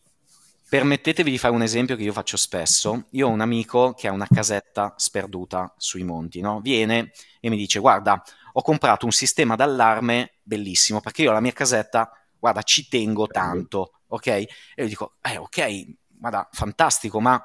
[0.68, 3.07] permettetevi di fare un esempio che io faccio spesso.
[3.11, 6.61] Io ho un amico che ha una casetta sperduta sui monti, no?
[6.61, 8.22] Viene e mi dice: Guarda,
[8.56, 14.00] ho comprato un sistema d'allarme bellissimo perché io la mia casetta, guarda, ci tengo tanto,
[14.08, 14.26] ok?
[14.26, 17.42] E io dico: Eh, ok, guarda, fantastico, ma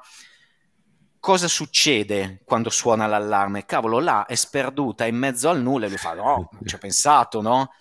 [1.18, 3.64] cosa succede quando suona l'allarme?
[3.64, 6.78] Cavolo, là è sperduta in mezzo al nulla e lui fa, no, non ci ho
[6.78, 7.72] pensato, no?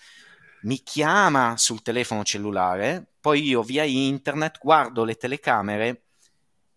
[0.63, 6.05] Mi chiama sul telefono cellulare, poi io via internet guardo le telecamere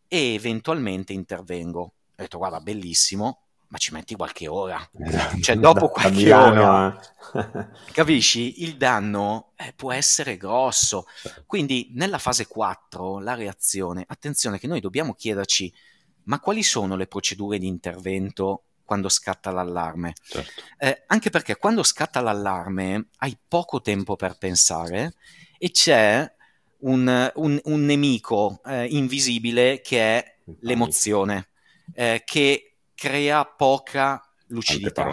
[0.07, 1.81] e eventualmente intervengo.
[1.81, 4.87] Ho detto, guarda, bellissimo, ma ci metti qualche ora.
[5.41, 7.01] Cioè, dopo qualche Milano, ora,
[7.33, 7.69] eh.
[7.91, 8.63] capisci?
[8.65, 11.07] Il danno eh, può essere grosso.
[11.47, 15.73] Quindi, nella fase 4, la reazione, attenzione che noi dobbiamo chiederci
[16.25, 20.13] ma quali sono le procedure di intervento quando scatta l'allarme?
[20.23, 20.63] Certo.
[20.77, 25.15] Eh, anche perché quando scatta l'allarme hai poco tempo per pensare
[25.59, 26.31] e c'è
[26.81, 31.49] un, un, un nemico eh, invisibile che è l'emozione,
[31.95, 32.72] eh, che
[33.03, 35.13] crea poca lucidità.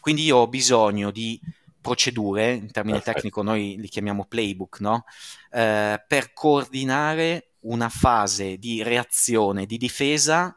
[0.00, 1.40] Quindi io ho bisogno di
[1.80, 3.20] procedure, in termini Perfetto.
[3.20, 5.04] tecnico noi li chiamiamo playbook, no?
[5.52, 10.56] Eh, per coordinare una fase di reazione, di difesa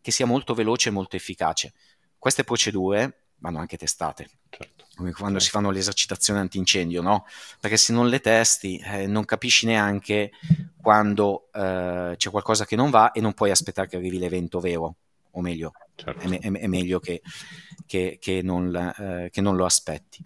[0.00, 1.74] che sia molto veloce e molto efficace.
[2.18, 4.28] Queste procedure vanno anche testate.
[4.50, 4.86] Certo.
[4.96, 5.44] Come quando certo.
[5.44, 7.24] si fanno le esercitazioni antincendio, no?
[7.60, 10.32] Perché se non le testi eh, non capisci neanche
[10.82, 14.96] quando eh, c'è qualcosa che non va e non puoi aspettare che arrivi l'evento vero,
[15.38, 16.28] o meglio, certo.
[16.28, 17.22] è, è, è, meglio che,
[17.86, 20.24] che, che, non, eh, che non lo aspetti.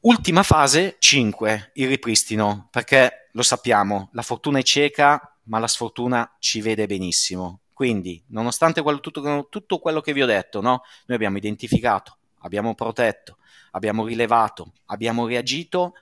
[0.00, 6.36] Ultima fase, 5, il ripristino, perché lo sappiamo, la fortuna è cieca, ma la sfortuna
[6.38, 7.62] ci vede benissimo.
[7.72, 10.82] Quindi, nonostante quello, tutto, tutto, quello che vi ho detto, no?
[11.06, 13.38] noi abbiamo identificato, abbiamo protetto,
[13.72, 15.94] abbiamo rilevato, abbiamo reagito,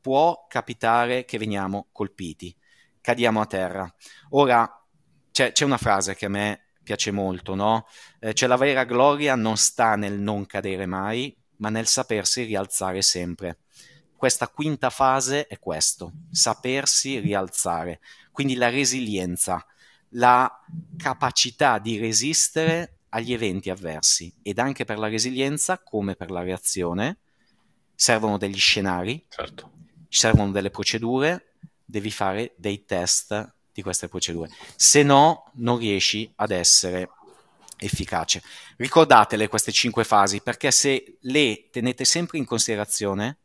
[0.00, 2.54] può capitare che veniamo colpiti,
[3.00, 3.94] cadiamo a terra.
[4.30, 4.82] Ora,
[5.32, 7.86] c'è, c'è una frase che a me piace molto, no?
[8.18, 13.02] Eh, cioè la vera gloria non sta nel non cadere mai, ma nel sapersi rialzare
[13.02, 13.58] sempre
[14.16, 18.00] questa quinta fase è questo, sapersi rialzare,
[18.32, 19.64] quindi la resilienza.
[20.12, 20.50] la
[20.96, 27.18] capacità di resistere agli eventi avversi ed anche per la resilienza come per la reazione
[27.94, 29.70] servono degli scenari, certo.
[30.08, 36.50] servono delle procedure, devi fare dei test di queste procedure, se no non riesci ad
[36.50, 37.10] essere
[37.78, 38.42] efficace.
[38.76, 43.38] Ricordatele queste cinque fasi perché se le tenete sempre in considerazione,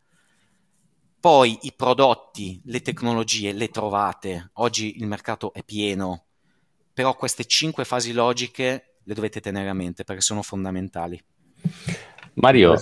[1.19, 6.25] poi i prodotti, le tecnologie le trovate, oggi il mercato è pieno,
[6.91, 11.23] però queste cinque fasi logiche le dovete tenere a mente perché sono fondamentali.
[12.33, 12.75] Mario,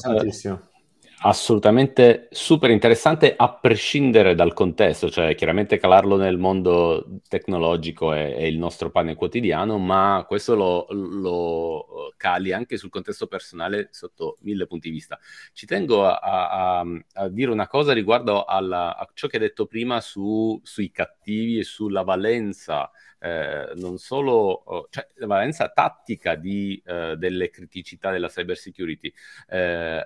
[1.23, 8.43] assolutamente super interessante a prescindere dal contesto, cioè chiaramente calarlo nel mondo tecnologico è, è
[8.43, 14.65] il nostro pane quotidiano, ma questo lo, lo, cali anche sul contesto personale sotto mille
[14.65, 15.19] punti di vista.
[15.53, 19.67] Ci tengo a, a, a dire una cosa riguardo alla, a ciò che hai detto
[19.67, 22.89] prima su, sui cattivi e sulla valenza.
[23.23, 29.13] Eh, non solo cioè, la valenza tattica di, eh, delle criticità della cyber security,
[29.47, 30.03] eh,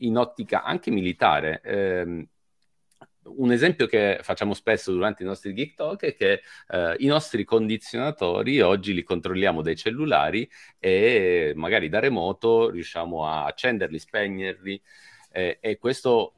[0.00, 1.60] in ottica anche militare.
[1.62, 2.28] Eh,
[3.22, 7.44] un esempio che facciamo spesso durante i nostri Geek Talk è che eh, i nostri
[7.44, 14.82] condizionatori oggi li controlliamo dai cellulari e magari da remoto riusciamo a accenderli, spegnerli
[15.32, 16.34] eh, e questo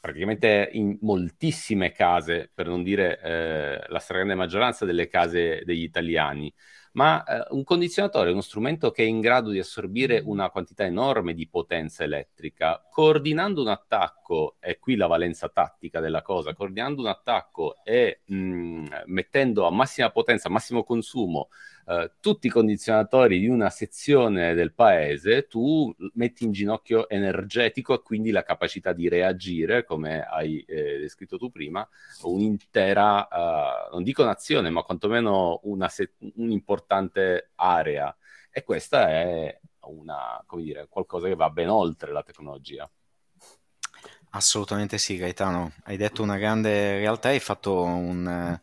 [0.00, 6.52] praticamente in moltissime case, per non dire eh, la stragrande maggioranza delle case degli italiani
[6.92, 10.84] ma eh, un condizionatore è uno strumento che è in grado di assorbire una quantità
[10.84, 17.00] enorme di potenza elettrica, coordinando un attacco, e qui la valenza tattica della cosa, coordinando
[17.02, 21.48] un attacco e mh, mm, mettendo a massima potenza, a massimo consumo
[21.86, 28.02] eh, tutti i condizionatori di una sezione del paese, tu metti in ginocchio energetico e
[28.02, 31.86] quindi la capacità di reagire, come hai eh, descritto tu prima,
[32.22, 38.14] un'intera, uh, non dico nazione, ma quantomeno se- un'importante area.
[38.50, 42.88] E questa è una, come dire, qualcosa che va ben oltre la tecnologia.
[44.34, 45.72] Assolutamente sì, Gaetano.
[45.84, 48.60] Hai detto una grande realtà, hai fatto un,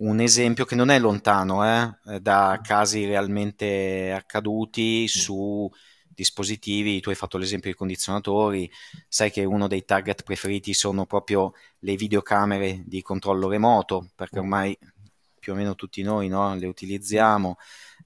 [0.00, 5.70] un esempio che non è lontano eh, da casi realmente accaduti su
[6.06, 8.70] dispositivi, tu hai fatto l'esempio dei condizionatori,
[9.08, 14.76] sai che uno dei target preferiti sono proprio le videocamere di controllo remoto, perché ormai
[15.38, 17.56] più o meno tutti noi no, le utilizziamo,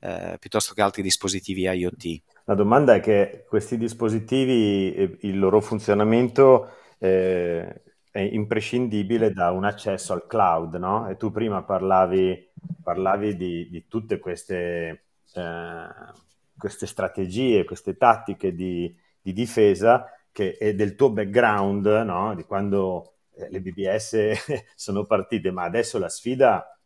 [0.00, 2.22] eh, piuttosto che altri dispositivi IoT.
[2.44, 7.82] La domanda è che questi dispositivi, il loro funzionamento eh,
[8.14, 11.08] è imprescindibile da un accesso al cloud, no?
[11.08, 15.86] E tu prima parlavi, parlavi di, di, tutte queste, eh,
[16.56, 22.36] queste, strategie, queste tattiche di, di difesa che è del tuo background, no?
[22.36, 24.16] Di quando eh, le BBS
[24.76, 26.78] sono partite, ma adesso la sfida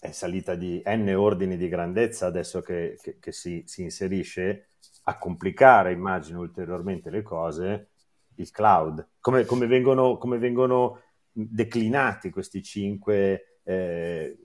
[0.00, 4.70] è salita di n ordini di grandezza adesso che, che, che si, si inserisce
[5.04, 7.90] a complicare, immagino, ulteriormente le cose
[8.38, 14.38] il cloud, come, come, vengono, come vengono, declinati questi cinque eh,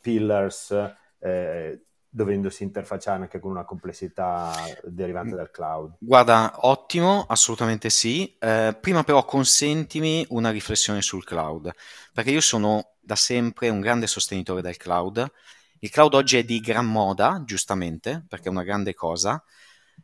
[0.00, 0.70] pillars
[1.18, 4.52] eh, dovendosi interfacciare anche con una complessità
[4.84, 5.96] derivante dal cloud?
[5.98, 8.36] Guarda, ottimo, assolutamente sì.
[8.38, 11.72] Eh, prima però consentimi una riflessione sul cloud,
[12.12, 15.30] perché io sono da sempre un grande sostenitore del cloud.
[15.80, 19.42] Il cloud oggi è di gran moda, giustamente, perché è una grande cosa,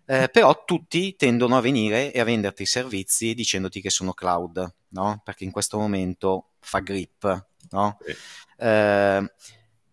[0.04, 4.74] eh, però tutti tendono a venire e a venderti i servizi dicendoti che sono cloud,
[4.88, 5.20] no?
[5.24, 7.98] Perché in questo momento fa grip, no?
[8.04, 8.16] Sì.
[8.58, 9.32] Eh,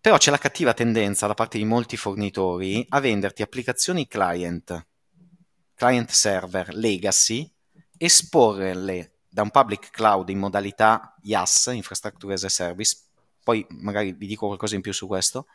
[0.00, 4.86] però c'è la cattiva tendenza da parte di molti fornitori a venderti applicazioni client,
[5.74, 7.50] client server, legacy,
[7.96, 12.96] esporrele da un public cloud in modalità IaaS, Infrastructure as a Service,
[13.42, 15.46] poi magari vi dico qualcosa in più su questo,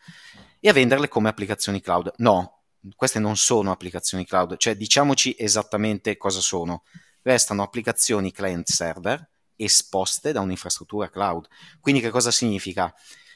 [0.60, 2.14] e a venderle come applicazioni cloud.
[2.18, 2.59] No,
[2.96, 6.84] queste non sono applicazioni cloud, cioè diciamoci esattamente cosa sono.
[7.22, 11.48] Restano applicazioni client server esposte da un'infrastruttura cloud.
[11.82, 12.94] Quindi che cosa significa?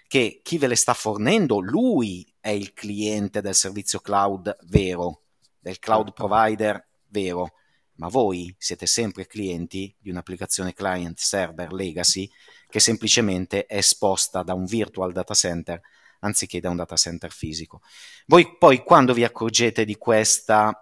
[0.08, 5.24] Che chi ve le sta fornendo, lui è il cliente del servizio cloud vero,
[5.60, 6.26] del cloud certo.
[6.26, 7.54] provider vero,
[7.96, 12.30] ma voi siete sempre clienti di un'applicazione client server legacy
[12.68, 15.82] che semplicemente è esposta da un virtual data center
[16.24, 17.82] anziché da un data center fisico.
[18.26, 20.78] Voi poi quando vi accorgete di, questa,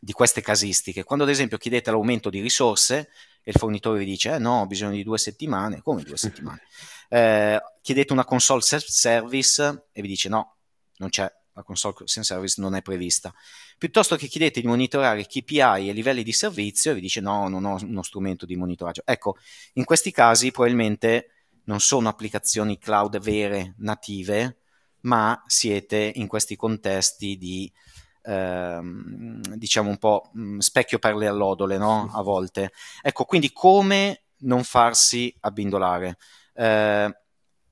[0.00, 3.08] di queste casistiche, quando ad esempio chiedete l'aumento di risorse
[3.42, 6.62] e il fornitore vi dice eh no, ho bisogno di due settimane, come due settimane?
[7.06, 10.56] Eh, chiedete una console self-service e vi dice no,
[10.96, 13.32] non c'è, la console self-service non è prevista.
[13.78, 17.64] Piuttosto che chiedete di monitorare KPI e livelli di servizio e vi dice no, non
[17.66, 19.02] ho uno strumento di monitoraggio.
[19.04, 19.36] Ecco,
[19.74, 21.33] in questi casi probabilmente
[21.64, 24.58] non sono applicazioni cloud vere, native,
[25.00, 27.70] ma siete in questi contesti di
[28.22, 32.10] ehm, diciamo un po' mh, specchio per le allodole, no?
[32.12, 32.72] A volte.
[33.02, 36.16] Ecco, quindi come non farsi abbindolare?
[36.54, 37.16] Eh,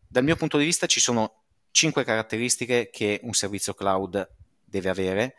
[0.08, 4.28] dal mio punto di vista ci sono cinque caratteristiche che un servizio cloud
[4.64, 5.34] deve avere.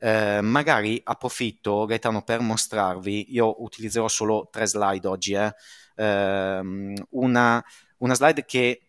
[0.00, 5.52] Eh, magari approfitto, Gaetano, per mostrarvi, io utilizzerò solo tre slide oggi, eh.
[5.96, 7.64] eh, una,
[7.98, 8.82] una, slide che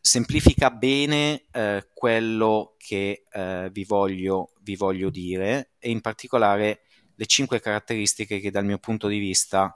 [0.00, 6.82] semplifica bene eh, quello che eh, vi voglio, vi, voglio, dire e in particolare
[7.14, 9.74] le cinque caratteristiche che dal mio punto di vista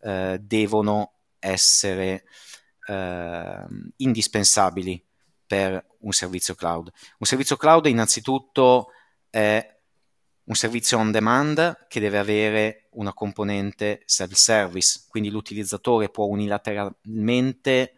[0.00, 2.24] eh, devono essere
[2.86, 5.04] ehm, indispensabili
[5.46, 6.90] per un servizio cloud.
[7.18, 8.90] Un servizio cloud innanzitutto
[9.30, 9.74] è
[10.44, 17.95] un servizio on demand che deve avere una componente self-service, quindi l'utilizzatore può unilateralmente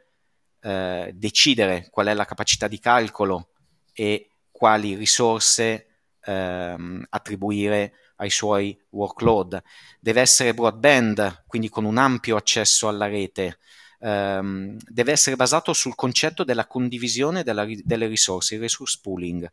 [0.61, 3.51] eh, decidere qual è la capacità di calcolo
[3.93, 5.87] e quali risorse
[6.25, 9.63] ehm, attribuire ai suoi workload.
[10.01, 13.59] Deve essere broadband, quindi con un ampio accesso alla rete.
[14.01, 19.51] Um, deve essere basato sul concetto della condivisione della, delle risorse, il resource pooling.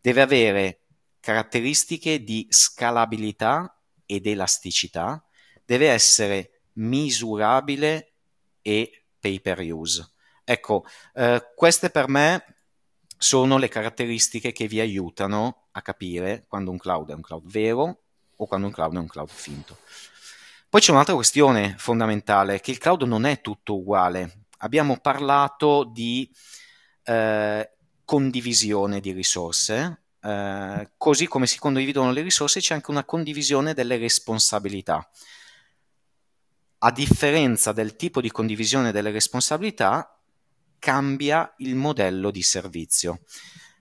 [0.00, 0.80] Deve avere
[1.20, 5.24] caratteristiche di scalabilità ed elasticità,
[5.64, 8.12] deve essere misurabile
[8.62, 10.12] e pay per use.
[10.50, 12.42] Ecco, eh, queste per me
[13.18, 18.04] sono le caratteristiche che vi aiutano a capire quando un cloud è un cloud vero
[18.34, 19.76] o quando un cloud è un cloud finto.
[20.70, 24.46] Poi c'è un'altra questione fondamentale, che il cloud non è tutto uguale.
[24.60, 26.34] Abbiamo parlato di
[27.02, 27.70] eh,
[28.06, 33.98] condivisione di risorse, eh, così come si condividono le risorse c'è anche una condivisione delle
[33.98, 35.06] responsabilità.
[36.78, 40.17] A differenza del tipo di condivisione delle responsabilità,
[40.78, 43.20] cambia il modello di servizio.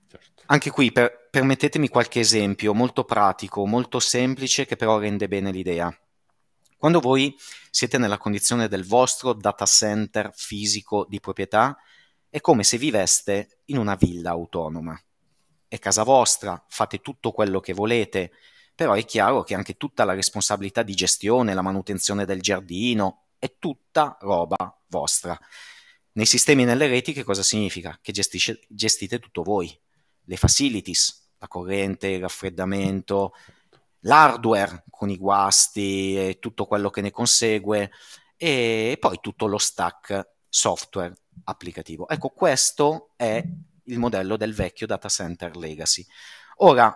[0.09, 0.43] Certo.
[0.47, 5.95] Anche qui per, permettetemi qualche esempio molto pratico, molto semplice, che però rende bene l'idea.
[6.77, 7.35] Quando voi
[7.71, 11.77] siete nella condizione del vostro data center fisico di proprietà,
[12.29, 14.99] è come se viveste in una villa autonoma
[15.67, 18.31] è casa vostra, fate tutto quello che volete,
[18.73, 23.57] però è chiaro che anche tutta la responsabilità di gestione, la manutenzione del giardino, è
[23.59, 24.55] tutta roba
[24.87, 25.37] vostra.
[26.17, 27.99] Nei sistemi e nelle reti che cosa significa?
[28.01, 29.79] Che gestisce, gestite tutto voi,
[30.23, 33.33] le facilities, la corrente, il raffreddamento,
[33.99, 37.91] l'hardware con i guasti e tutto quello che ne consegue
[38.35, 42.09] e poi tutto lo stack software applicativo.
[42.09, 43.43] Ecco, questo è
[43.83, 46.03] il modello del vecchio data center legacy.
[46.57, 46.91] Ora,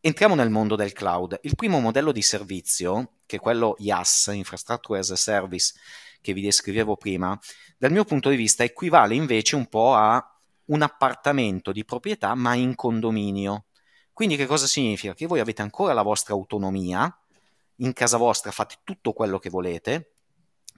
[0.00, 1.38] entriamo nel mondo del cloud.
[1.44, 5.72] Il primo modello di servizio, che è quello IaaS, Infrastructure as a Service,
[6.26, 7.38] che vi descrivevo prima,
[7.78, 10.20] dal mio punto di vista equivale invece un po' a
[10.66, 13.66] un appartamento di proprietà ma in condominio.
[14.12, 15.14] Quindi che cosa significa?
[15.14, 17.16] Che voi avete ancora la vostra autonomia,
[17.76, 20.14] in casa vostra fate tutto quello che volete,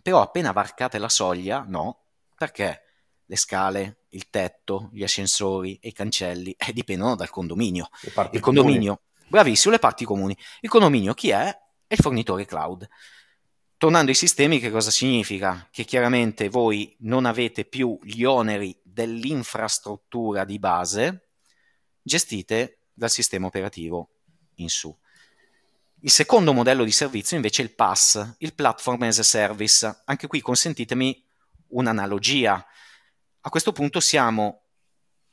[0.03, 2.03] però appena varcate la soglia, no,
[2.37, 2.83] perché
[3.25, 7.89] le scale, il tetto, gli ascensori e i cancelli eh, dipendono dal condominio.
[8.37, 9.29] Il condominio, comuni.
[9.29, 10.37] bravissimo, le parti comuni.
[10.61, 11.49] Il condominio chi è?
[11.87, 12.87] È il fornitore cloud.
[13.79, 15.69] Tornando ai sistemi, che cosa significa?
[15.71, 21.29] Che chiaramente voi non avete più gli oneri dell'infrastruttura di base,
[22.03, 24.09] gestite dal sistema operativo
[24.57, 24.93] in su.
[26.01, 30.03] Il secondo modello di servizio invece è il PaaS, il Platform as a Service.
[30.07, 31.25] Anche qui consentitemi
[31.69, 32.67] un'analogia
[33.41, 34.63] a questo punto siamo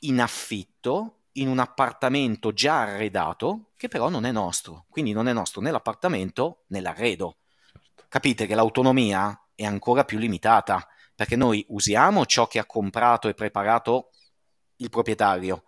[0.01, 5.33] in affitto in un appartamento già arredato che però non è nostro, quindi non è
[5.33, 7.39] nostro né l'appartamento né l'arredo.
[8.07, 13.33] Capite che l'autonomia è ancora più limitata perché noi usiamo ciò che ha comprato e
[13.33, 14.09] preparato
[14.77, 15.63] il proprietario.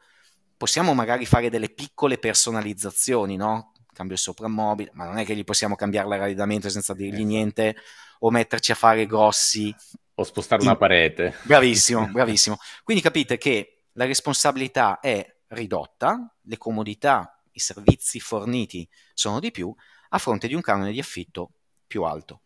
[0.58, 3.72] Possiamo magari fare delle piccole personalizzazioni, no?
[3.94, 7.28] Cambio il soprammobile, ma non è che gli possiamo cambiare l'arredamento senza dirgli esatto.
[7.28, 7.76] niente
[8.20, 9.74] o metterci a fare grossi
[10.16, 11.36] o spostare una parete.
[11.44, 12.58] Bravissimo, bravissimo.
[12.84, 19.74] Quindi capite che la responsabilità è ridotta, le comodità, i servizi forniti sono di più,
[20.10, 21.52] a fronte di un canone di affitto
[21.88, 22.42] più alto.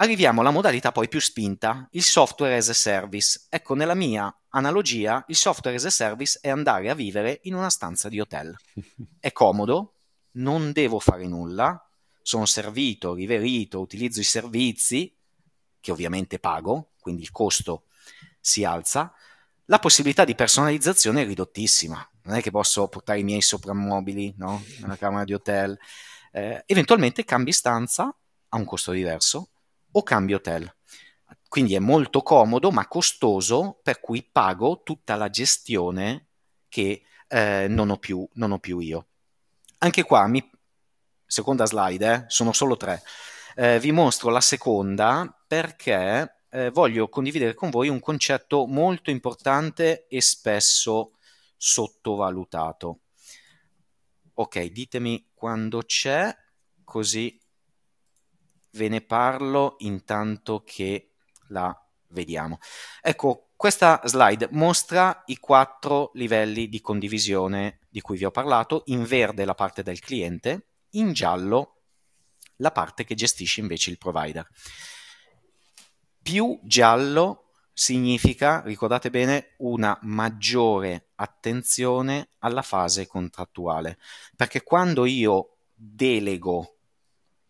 [0.00, 3.46] Arriviamo alla modalità poi più spinta, il software as a service.
[3.48, 7.68] Ecco, nella mia analogia, il software as a service è andare a vivere in una
[7.68, 8.56] stanza di hotel.
[9.18, 9.94] È comodo,
[10.32, 11.84] non devo fare nulla,
[12.22, 15.12] sono servito, riverito, utilizzo i servizi,
[15.80, 17.86] che ovviamente pago, quindi il costo
[18.38, 19.12] si alza,
[19.64, 22.08] la possibilità di personalizzazione è ridottissima.
[22.22, 24.62] Non è che posso portare i miei soprammobili no?
[24.80, 25.76] nella camera di hotel.
[26.30, 28.14] Eh, eventualmente cambi stanza
[28.50, 29.50] a un costo diverso
[29.90, 30.72] o cambi hotel.
[31.48, 36.28] Quindi è molto comodo ma costoso per cui pago tutta la gestione
[36.68, 39.06] che eh, non, ho più, non ho più io.
[39.78, 40.46] Anche qua, mi,
[41.26, 43.02] seconda slide, eh, sono solo tre.
[43.54, 50.06] Eh, vi mostro la seconda perché eh, voglio condividere con voi un concetto molto importante
[50.06, 51.12] e spesso
[51.56, 53.00] sottovalutato.
[54.34, 56.34] Ok, ditemi quando c'è,
[56.84, 57.38] così
[58.72, 61.12] ve ne parlo intanto che
[61.48, 61.74] la
[62.08, 62.58] vediamo.
[63.00, 69.04] Ecco, questa slide mostra i quattro livelli di condivisione di cui vi ho parlato, in
[69.04, 71.82] verde la parte del cliente, in giallo
[72.56, 74.46] la parte che gestisce invece il provider.
[76.22, 83.98] Più giallo significa, ricordate bene, una maggiore attenzione alla fase contrattuale,
[84.36, 86.77] perché quando io delego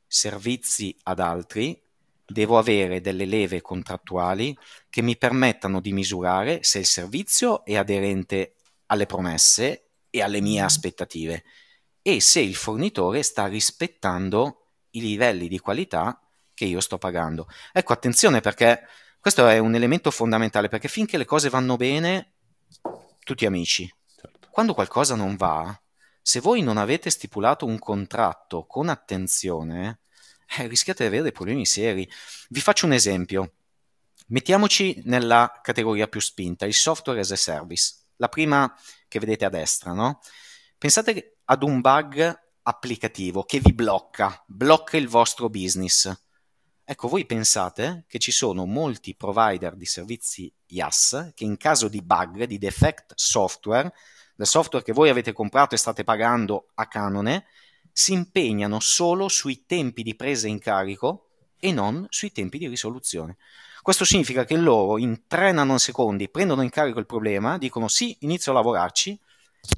[0.09, 1.81] servizi ad altri,
[2.25, 4.57] devo avere delle leve contrattuali
[4.91, 8.55] che mi permettano di misurare se il servizio è aderente
[8.87, 11.45] alle promesse e alle mie aspettative
[12.03, 16.21] e se il fornitore sta rispettando i livelli di qualità
[16.55, 17.47] che io sto pagando.
[17.73, 18.83] Ecco, attenzione perché
[19.21, 22.33] questo è un elemento fondamentale perché finché le cose vanno bene,
[23.25, 23.93] tutti amici.
[24.21, 24.49] Certo.
[24.51, 25.79] Quando qualcosa non va,
[26.29, 30.01] se voi non avete stipulato un contratto con attenzione,
[30.59, 32.07] eh, rischiate di avere dei problemi seri.
[32.51, 33.55] Vi faccio un esempio.
[34.27, 38.71] Mettiamoci nella categoria più spinta, il software as a service, la prima
[39.09, 40.21] che vedete a destra, no?
[40.77, 46.15] Pensate ad un bug applicativo che vi blocca, blocca il vostro business.
[46.85, 52.03] Ecco, voi pensate che ci sono molti provider di servizi IaaS che in caso di
[52.03, 53.91] bug, di defect software,
[54.39, 57.47] del software che voi avete comprato e state pagando a canone,
[57.91, 63.37] si impegnano solo sui tempi di presa in carico e non sui tempi di risoluzione.
[63.83, 68.53] Questo significa che loro in 3 nanosecondi prendono in carico il problema, dicono sì, inizio
[68.53, 69.19] a lavorarci,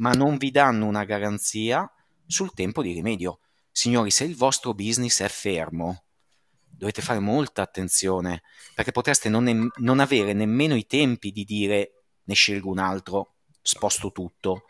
[0.01, 1.91] ma non vi danno una garanzia
[2.27, 3.39] sul tempo di rimedio.
[3.73, 6.03] Signori, se il vostro business è fermo,
[6.69, 8.43] dovete fare molta attenzione,
[8.75, 11.93] perché potreste non, ne- non avere nemmeno i tempi di dire
[12.25, 14.65] ne scelgo un altro, sposto tutto.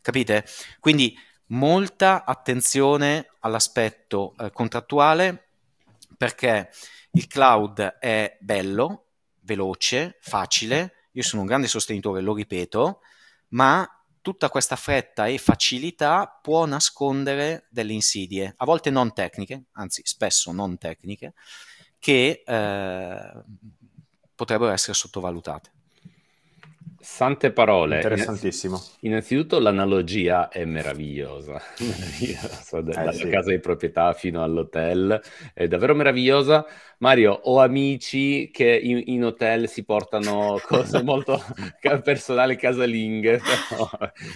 [0.00, 0.44] Capite?
[0.78, 5.48] Quindi molta attenzione all'aspetto eh, contrattuale
[6.16, 6.70] perché
[7.12, 9.06] il cloud è bello,
[9.40, 13.00] veloce, facile, io sono un grande sostenitore, lo ripeto,
[13.48, 13.88] ma
[14.20, 20.52] tutta questa fretta e facilità può nascondere delle insidie, a volte non tecniche, anzi spesso
[20.52, 21.34] non tecniche,
[21.98, 23.32] che eh,
[24.34, 25.72] potrebbero essere sottovalutate.
[27.02, 27.96] Sante parole.
[27.96, 28.78] Interessantissimo.
[29.00, 33.28] Innanzitutto l'analogia è meravigliosa, meravigliosa dalla eh, sì.
[33.30, 35.18] casa di proprietà fino all'hotel,
[35.54, 36.66] è davvero meravigliosa.
[36.98, 41.42] Mario, ho amici che in, in hotel si portano cose molto
[42.02, 43.40] personali casalinghe,
[43.70, 43.88] però,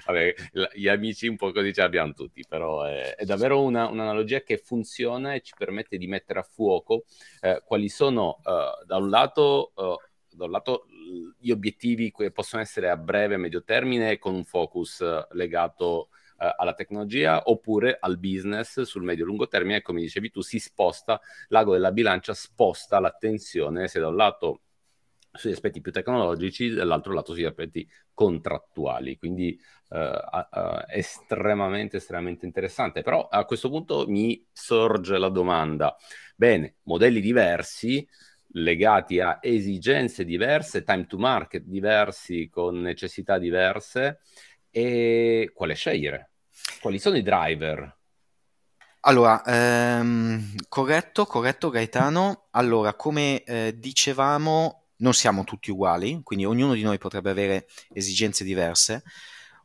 [0.07, 0.35] vabbè,
[0.73, 4.57] gli amici un po' così ce l'abbiamo tutti, però è, è davvero una, un'analogia che
[4.57, 7.05] funziona e ci permette di mettere a fuoco
[7.43, 9.73] eh, quali sono uh, da un lato...
[9.75, 9.97] Uh,
[10.37, 10.87] da un lato
[11.39, 16.09] gli obiettivi che possono essere a breve e medio termine con un focus eh, legato
[16.39, 20.59] uh, alla tecnologia oppure al business sul medio e lungo termine, come dicevi tu, si
[20.59, 24.61] sposta, l'ago della bilancia sposta l'attenzione se da un lato
[25.35, 29.59] sugli aspetti più tecnologici, dall'altro lato sugli aspetti contrattuali, quindi
[29.89, 33.03] uh, uh, estremamente, estremamente interessante.
[33.03, 35.97] Però a questo punto mi sorge la domanda,
[36.37, 38.07] bene, modelli diversi,
[38.57, 44.21] legati a esigenze diverse, time to market diversi, con necessità diverse,
[44.71, 46.31] e quale scegliere?
[46.81, 47.97] Quali sono i driver?
[49.01, 52.47] Allora, ehm, corretto, corretto Gaetano.
[52.53, 58.45] Allora, come eh, dicevamo, non siamo tutti uguali, quindi ognuno di noi potrebbe avere esigenze
[58.45, 59.03] diverse.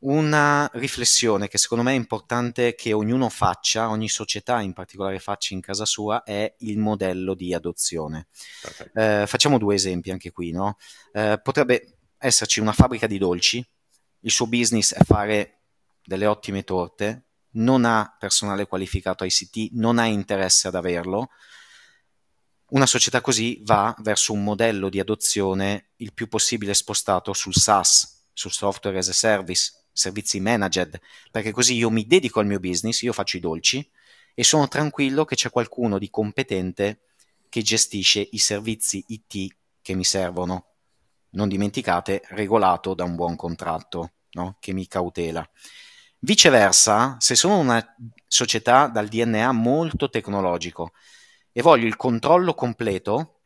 [0.01, 5.53] Una riflessione che secondo me è importante che ognuno faccia, ogni società in particolare faccia
[5.53, 8.27] in casa sua, è il modello di adozione.
[8.93, 10.51] Eh, facciamo due esempi anche qui.
[10.51, 10.77] No?
[11.11, 13.65] Eh, potrebbe esserci una fabbrica di dolci,
[14.21, 15.59] il suo business è fare
[16.03, 21.29] delle ottime torte, non ha personale qualificato ICT, non ha interesse ad averlo.
[22.69, 28.27] Una società così va verso un modello di adozione il più possibile spostato sul SaaS,
[28.31, 30.99] sul software as a service, servizi managed,
[31.31, 33.87] perché così io mi dedico al mio business, io faccio i dolci
[34.33, 37.01] e sono tranquillo che c'è qualcuno di competente
[37.49, 40.67] che gestisce i servizi IT che mi servono.
[41.31, 44.57] Non dimenticate, regolato da un buon contratto no?
[44.59, 45.47] che mi cautela.
[46.19, 47.95] Viceversa, se sono una
[48.27, 50.91] società dal DNA molto tecnologico
[51.51, 53.41] e voglio il controllo completo,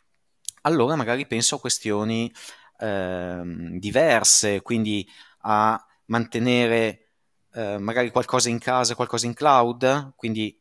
[0.62, 2.32] allora magari penso a questioni
[2.80, 3.42] eh,
[3.80, 5.08] diverse, quindi
[5.42, 5.84] a
[6.14, 7.08] mantenere
[7.54, 10.56] eh, magari qualcosa in casa, qualcosa in cloud, quindi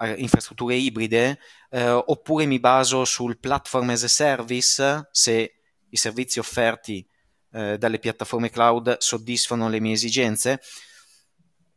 [0.00, 1.38] eh, infrastrutture ibride,
[1.70, 5.54] eh, oppure mi baso sul platform as a service se
[5.88, 7.06] i servizi offerti
[7.52, 10.60] eh, dalle piattaforme cloud soddisfano le mie esigenze.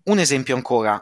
[0.05, 1.01] Un esempio ancora,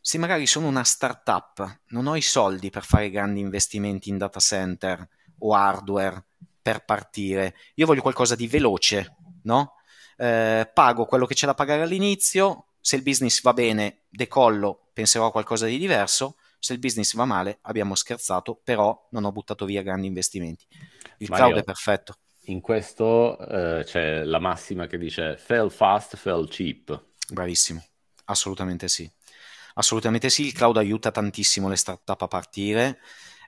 [0.00, 4.38] se magari sono una startup, non ho i soldi per fare grandi investimenti in data
[4.38, 6.24] center o hardware
[6.62, 9.79] per partire, io voglio qualcosa di veloce, no?
[10.20, 15.26] Eh, pago quello che c'è da pagare all'inizio, se il business va bene, decollo, penserò
[15.26, 19.64] a qualcosa di diverso, se il business va male, abbiamo scherzato, però non ho buttato
[19.64, 20.66] via grandi investimenti.
[21.18, 22.16] Il Mario, cloud è perfetto.
[22.44, 27.02] In questo eh, c'è la massima che dice fail fast, fail cheap.
[27.30, 27.82] Bravissimo,
[28.26, 29.10] assolutamente sì.
[29.74, 32.98] Assolutamente sì, il cloud aiuta tantissimo le startup a partire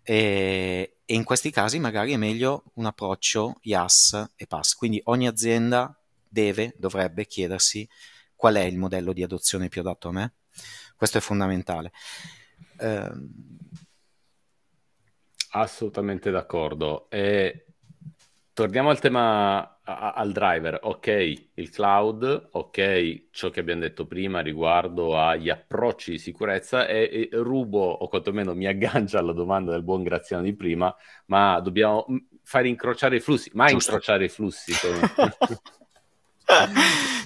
[0.03, 4.75] e, e in questi casi magari è meglio un approccio IaaS e PaaS.
[4.75, 5.95] Quindi ogni azienda
[6.33, 7.89] deve, dovrebbe chiedersi
[8.35, 10.35] qual è il modello di adozione più adatto a me.
[10.97, 11.93] Questo è fondamentale.
[12.79, 13.11] Eh...
[15.51, 17.11] Assolutamente d'accordo.
[17.11, 17.67] E
[18.53, 20.79] torniamo al tema al driver.
[20.83, 21.07] Ok,
[21.55, 27.37] il cloud, ok, ciò che abbiamo detto prima riguardo agli approcci di sicurezza e, e
[27.37, 30.95] rubo o quantomeno mi aggancia alla domanda del buon Graziano di prima,
[31.27, 32.07] ma dobbiamo
[32.43, 33.91] fare incrociare i flussi, mai Giusto.
[33.91, 34.73] incrociare i flussi.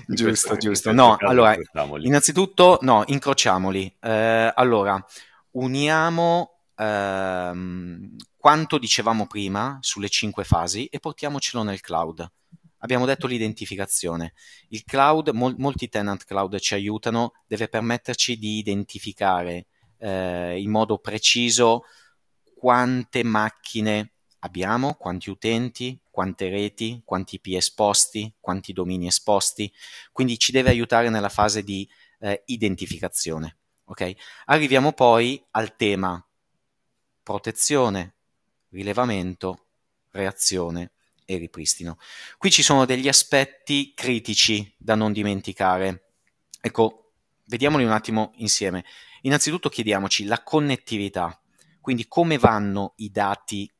[0.06, 0.92] giusto, giusto.
[0.92, 1.56] No, allora,
[2.00, 3.96] innanzitutto, no, incrociamoli.
[4.00, 5.04] Eh, allora,
[5.52, 12.30] uniamo ehm, quanto dicevamo prima sulle cinque fasi e portiamocelo nel cloud.
[12.78, 14.34] Abbiamo detto l'identificazione.
[14.68, 19.66] Il cloud, mol- molti tenant cloud ci aiutano, deve permetterci di identificare
[19.98, 21.84] eh, in modo preciso
[22.54, 29.72] quante macchine abbiamo, quanti utenti, quante reti, quanti IP esposti, quanti domini esposti.
[30.12, 31.88] Quindi ci deve aiutare nella fase di
[32.20, 33.56] eh, identificazione.
[33.84, 34.16] Okay?
[34.46, 36.24] Arriviamo poi al tema
[37.22, 38.14] protezione,
[38.70, 39.66] rilevamento,
[40.12, 40.92] reazione
[41.24, 41.98] e ripristino.
[42.38, 46.12] Qui ci sono degli aspetti critici da non dimenticare.
[46.60, 47.12] Ecco,
[47.46, 48.84] vediamoli un attimo insieme.
[49.22, 51.40] Innanzitutto chiediamoci la connettività,
[51.80, 53.70] quindi come vanno i dati,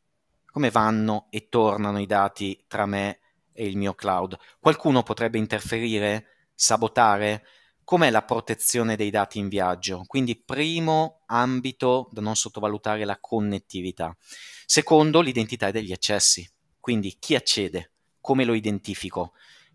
[0.57, 3.19] come vanno e tornano i dati tra me
[3.53, 4.39] e il mio cloud.
[4.59, 7.45] Qualcuno potrebbe interferire, sabotare,
[7.85, 10.03] Com'è la protezione dei dati in viaggio?
[10.09, 14.17] Quindi primo ambito da non sottovalutare la connettività.
[14.65, 16.51] Secondo, l'identità degli accessi.
[16.81, 17.93] Quindi chi accede?
[18.21, 19.35] Come lo identifico?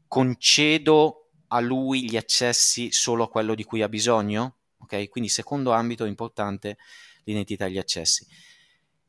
[0.09, 4.57] Concedo a lui gli accessi solo a quello di cui ha bisogno?
[4.79, 5.07] Ok?
[5.07, 6.77] Quindi secondo ambito importante
[7.23, 8.27] l'identità degli accessi.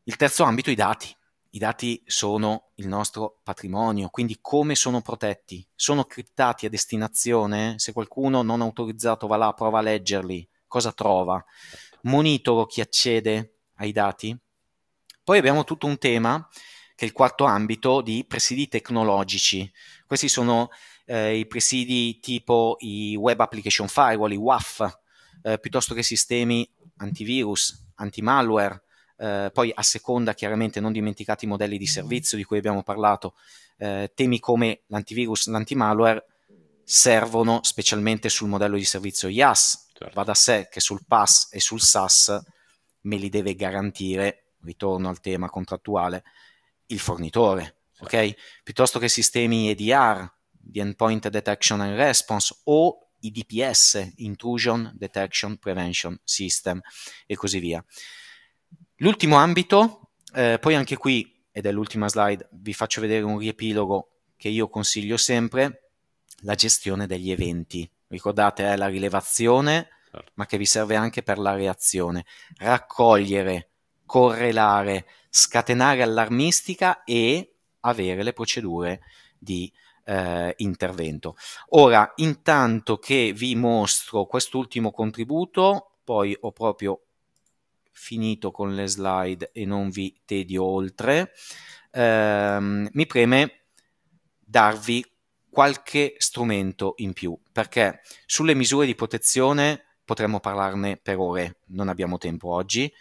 [0.05, 1.13] Il terzo ambito, i dati.
[1.55, 5.67] I dati sono il nostro patrimonio, quindi come sono protetti?
[5.75, 7.75] Sono criptati a destinazione?
[7.77, 11.45] Se qualcuno non autorizzato va là, prova a leggerli, cosa trova?
[12.05, 14.35] Monitoro chi accede ai dati?
[15.23, 16.49] Poi abbiamo tutto un tema,
[16.95, 19.71] che è il quarto ambito, di presidi tecnologici.
[20.07, 20.71] Questi sono
[21.05, 25.01] eh, i presidi tipo i Web Application Firewall, i WAF,
[25.43, 28.82] eh, piuttosto che sistemi antivirus, antimalware,
[29.23, 33.35] eh, poi a seconda chiaramente non dimenticate i modelli di servizio di cui abbiamo parlato,
[33.79, 36.27] eh, temi come l'antivirus, l'antimalware
[36.83, 39.91] servono specialmente sul modello di servizio IaaS.
[39.93, 40.13] Certo.
[40.15, 42.37] Va da sé che sul PaaS e sul SaaS
[43.03, 46.25] me li deve garantire, ritorno al tema contrattuale,
[46.87, 48.17] il fornitore, certo.
[48.17, 48.35] ok?
[48.65, 56.19] Piuttosto che sistemi EDR, di Endpoint Detection and Response, o i DPS, Intrusion Detection Prevention
[56.25, 56.81] System,
[57.25, 57.85] e così via.
[59.03, 64.11] L'ultimo ambito, eh, poi anche qui, ed è l'ultima slide, vi faccio vedere un riepilogo
[64.37, 65.91] che io consiglio sempre,
[66.43, 67.91] la gestione degli eventi.
[68.07, 70.31] Ricordate, è la rilevazione, certo.
[70.35, 72.27] ma che vi serve anche per la reazione.
[72.59, 73.71] Raccogliere,
[74.07, 79.01] correlare, scatenare allarmistica e avere le procedure
[79.37, 79.73] di
[80.05, 81.35] eh, intervento.
[81.71, 87.01] Ora, intanto che vi mostro quest'ultimo contributo, poi ho proprio
[87.93, 91.33] finito con le slide e non vi tedio oltre,
[91.93, 93.67] ehm, mi preme
[94.39, 95.05] darvi
[95.49, 102.19] qualche strumento in più, perché sulle misure di protezione potremmo parlarne per ore, non abbiamo
[102.19, 102.93] tempo oggi.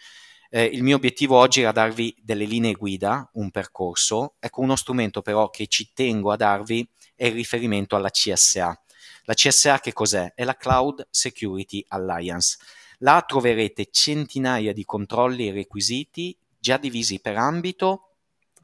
[0.50, 4.34] Eh, il mio obiettivo oggi era darvi delle linee guida, un percorso.
[4.38, 8.82] Ecco, uno strumento però che ci tengo a darvi è il riferimento alla CSA.
[9.24, 10.34] La CSA che cos'è?
[10.34, 12.58] È la Cloud Security Alliance.
[13.02, 18.14] Là troverete centinaia di controlli e requisiti già divisi per ambito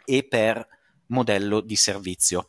[0.04, 0.66] e per
[1.06, 2.46] modello di servizio.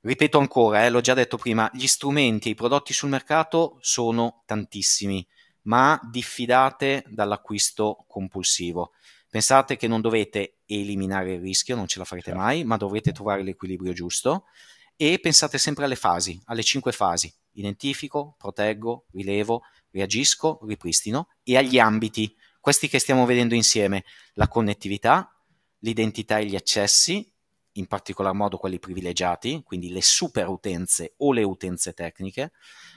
[0.00, 4.42] ripeto ancora, eh, l'ho già detto prima, gli strumenti e i prodotti sul mercato sono
[4.46, 5.26] tantissimi,
[5.62, 8.92] ma diffidate dall'acquisto compulsivo.
[9.28, 12.40] Pensate che non dovete eliminare il rischio, non ce la farete certo.
[12.40, 14.44] mai, ma dovrete trovare l'equilibrio giusto
[14.96, 17.32] e pensate sempre alle fasi, alle cinque fasi.
[17.52, 19.62] Identifico, proteggo, rilevo,
[19.96, 25.32] reagisco, ripristino e agli ambiti, questi che stiamo vedendo insieme, la connettività,
[25.78, 27.32] l'identità e gli accessi,
[27.72, 32.52] in particolar modo quelli privilegiati, quindi le super utenze o le utenze tecniche,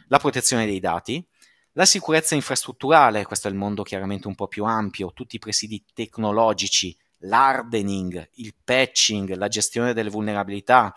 [0.08, 1.26] la protezione dei dati,
[1.74, 5.84] la sicurezza infrastrutturale, questo è il mondo chiaramente un po' più ampio, tutti i presidi
[5.94, 10.94] tecnologici, l'hardening, il patching, la gestione delle vulnerabilità,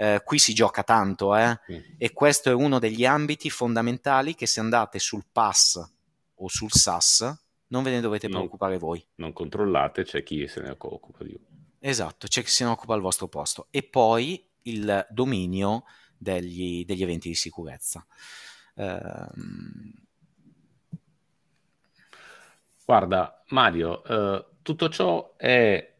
[0.00, 1.60] eh, qui si gioca tanto eh?
[1.70, 1.78] mm.
[1.98, 5.92] e questo è uno degli ambiti fondamentali che se andate sul PAS
[6.36, 9.06] o sul SAS non ve ne dovete non, preoccupare voi.
[9.16, 11.40] Non controllate, c'è chi se ne occupa di più.
[11.78, 13.66] Esatto, c'è chi se ne occupa al vostro posto.
[13.70, 15.84] E poi il dominio
[16.16, 18.04] degli, degli eventi di sicurezza.
[18.76, 19.92] Ehm...
[22.86, 25.94] Guarda, Mario, eh, tutto ciò è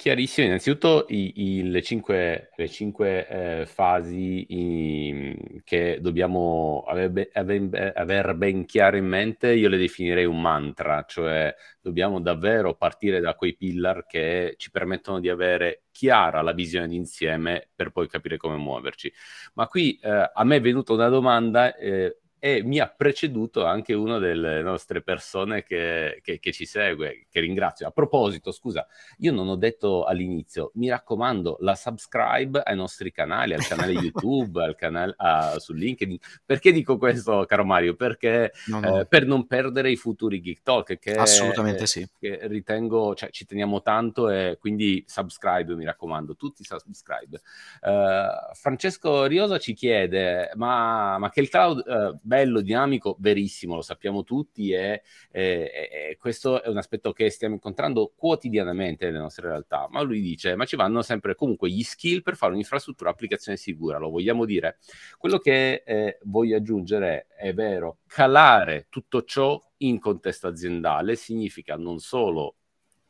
[0.00, 0.46] chiarissimo.
[0.46, 8.34] Innanzitutto i, i, le cinque, le cinque eh, fasi i, che dobbiamo aver, aver, aver,
[8.34, 13.54] ben chiaro in mente, io le definirei un mantra, cioè dobbiamo davvero partire da quei
[13.54, 19.12] pillar che ci permettono di avere chiara la visione d'insieme per poi capire come muoverci.
[19.54, 21.76] Ma qui eh, a me è venuta una domanda.
[21.76, 27.26] Eh, e mi ha preceduto anche una delle nostre persone che, che, che, ci segue,
[27.28, 27.86] che ringrazio.
[27.86, 28.86] A proposito, scusa,
[29.18, 34.64] io non ho detto all'inizio, mi raccomando, la subscribe ai nostri canali, al canale YouTube,
[34.64, 36.16] al canale uh, su LinkedIn.
[36.46, 37.94] Perché dico questo, caro Mario?
[37.94, 39.00] Perché no, no.
[39.00, 42.08] Eh, per non perdere i futuri Geek Talk, che, Assolutamente sì.
[42.18, 47.38] che ritengo, cioè ci teniamo tanto e quindi subscribe, mi raccomando, tutti subscribe.
[47.82, 51.84] Uh, Francesco Riosa ci chiede, ma, ma che il cloud...
[51.86, 55.02] Uh, bello, dinamico, verissimo, lo sappiamo tutti e,
[55.32, 60.20] e, e, questo è un aspetto che stiamo incontrando quotidianamente nelle nostre realtà, ma lui
[60.20, 64.44] dice, ma ci vanno sempre comunque gli skill per fare un'infrastruttura applicazione sicura, lo vogliamo
[64.44, 64.78] dire?
[65.18, 71.98] Quello che eh, voglio aggiungere è vero, calare tutto ciò in contesto aziendale significa non
[71.98, 72.58] solo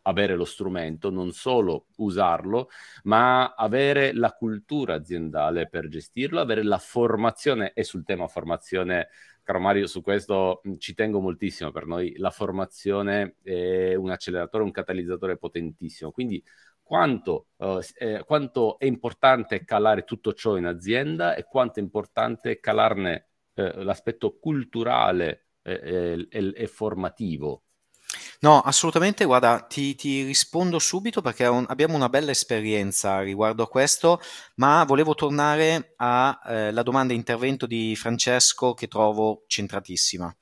[0.02, 2.68] avere lo strumento, non solo usarlo,
[3.04, 9.08] ma avere la cultura aziendale per gestirlo, avere la formazione e sul tema formazione,
[9.42, 11.70] caro Mario, su questo ci tengo moltissimo.
[11.70, 16.42] Per noi, la formazione è un acceleratore, un catalizzatore potentissimo, quindi
[16.82, 22.58] quanto, uh, eh, quanto è importante calare tutto ciò in azienda e quanto è importante
[22.58, 27.64] calarne eh, l'aspetto culturale e, e, e formativo
[28.42, 33.68] No, assolutamente, guarda, ti, ti rispondo subito perché un- abbiamo una bella esperienza riguardo a
[33.68, 34.18] questo,
[34.56, 40.34] ma volevo tornare alla eh, domanda intervento di Francesco che trovo centratissima.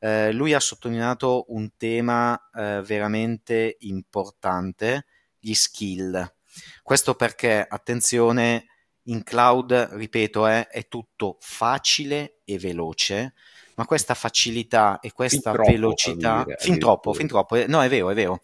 [0.00, 5.06] Eh, lui ha sottolineato un tema eh, veramente importante,
[5.38, 6.34] gli skill.
[6.82, 8.66] Questo perché, attenzione,
[9.04, 13.34] in cloud, ripeto, eh, è tutto facile e veloce
[13.76, 18.10] ma questa facilità e questa fin velocità, dire, fin troppo, fin troppo, no è vero,
[18.10, 18.40] è vero,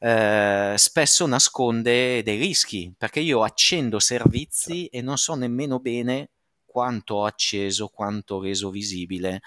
[0.00, 6.30] eh, spesso nasconde dei rischi, perché io accendo servizi e non so nemmeno bene
[6.64, 9.42] quanto ho acceso, quanto ho reso visibile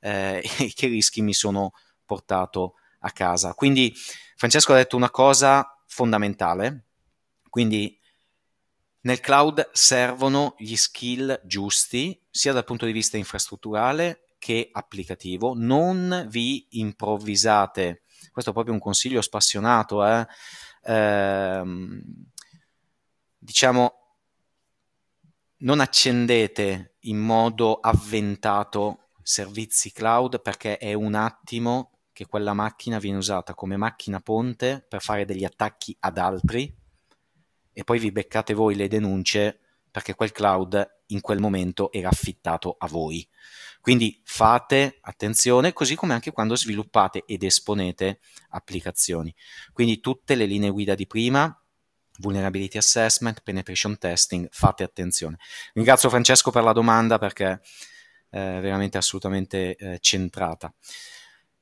[0.00, 1.72] eh, e che rischi mi sono
[2.04, 3.54] portato a casa.
[3.54, 3.92] Quindi
[4.36, 6.84] Francesco ha detto una cosa fondamentale,
[7.50, 7.98] quindi
[9.00, 16.26] nel cloud servono gli skill giusti, sia dal punto di vista infrastrutturale che applicativo, non
[16.30, 20.26] vi improvvisate, questo è proprio un consiglio spassionato, eh?
[20.84, 22.02] Ehm,
[23.38, 23.92] diciamo,
[25.58, 33.18] non accendete in modo avventato servizi cloud perché è un attimo che quella macchina viene
[33.18, 36.74] usata come macchina ponte per fare degli attacchi ad altri
[37.72, 39.60] e poi vi beccate voi le denunce
[39.90, 43.26] perché quel cloud in quel momento era affittato a voi.
[43.80, 48.20] Quindi fate attenzione, così come anche quando sviluppate ed esponete
[48.50, 49.34] applicazioni.
[49.72, 51.58] Quindi tutte le linee guida di prima,
[52.18, 55.38] vulnerability assessment, penetration testing, fate attenzione.
[55.72, 57.60] Ringrazio Francesco per la domanda perché
[58.30, 60.72] è veramente assolutamente eh, centrata.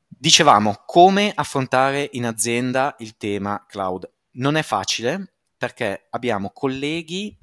[0.08, 4.10] Dicevamo come affrontare in azienda il tema cloud.
[4.32, 7.38] Non è facile perché abbiamo colleghi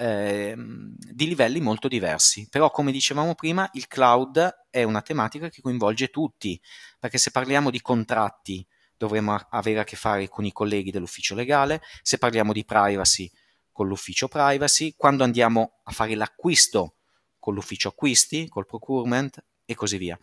[0.00, 2.48] eh, di livelli molto diversi.
[2.48, 6.60] Però, come dicevamo prima, il cloud è una tematica che coinvolge tutti,
[6.98, 11.82] perché se parliamo di contratti dovremo avere a che fare con i colleghi dell'ufficio legale,
[12.02, 13.30] se parliamo di privacy
[13.70, 16.96] con l'ufficio privacy, quando andiamo a fare l'acquisto
[17.38, 20.18] con l'ufficio acquisti, col procurement e così via.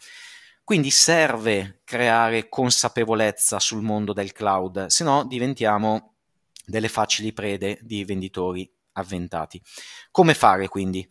[0.63, 6.15] Quindi serve creare consapevolezza sul mondo del cloud, se no diventiamo
[6.65, 8.69] delle facili prede di venditori
[8.99, 9.61] avventati.
[10.11, 11.07] Come fare quindi?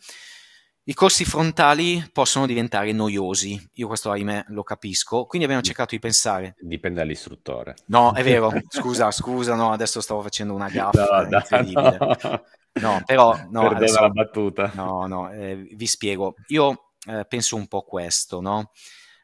[0.89, 5.99] I corsi frontali possono diventare noiosi, io questo ahimè lo capisco, quindi abbiamo cercato di
[5.99, 6.55] pensare.
[6.61, 7.75] Dipende dall'istruttore.
[7.87, 11.99] No, è vero, scusa, scusa, no, adesso stavo facendo una gaffa no, incredibile.
[11.99, 12.43] No.
[12.75, 13.37] no, però...
[13.51, 14.71] No, adesso, la battuta.
[14.75, 16.37] No, no, eh, vi spiego.
[16.49, 18.71] Io eh, penso un po' questo, no?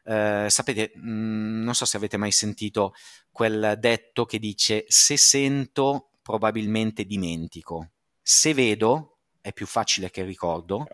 [0.03, 2.93] Eh, sapete, mh, mm, non so se avete mai sentito
[3.31, 7.91] quel detto che dice se sento probabilmente dimentico,
[8.23, 10.87] se vedo è più facile che ricordo,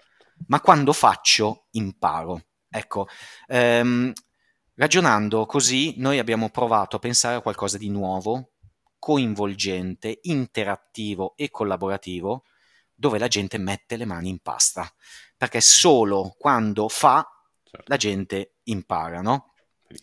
[0.47, 2.45] ma quando faccio imparo.
[2.67, 3.07] Ecco,
[3.47, 4.11] ehm,
[4.75, 8.53] ragionando così noi abbiamo provato a pensare a qualcosa di nuovo,
[8.97, 12.45] coinvolgente, interattivo e collaborativo,
[12.93, 14.91] dove la gente mette le mani in pasta,
[15.37, 17.25] perché solo quando fa
[17.63, 17.85] certo.
[17.87, 19.53] la gente impara, no?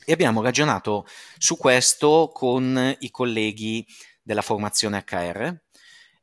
[0.04, 1.06] E abbiamo ragionato
[1.36, 3.86] su questo con i colleghi
[4.22, 5.65] della formazione HR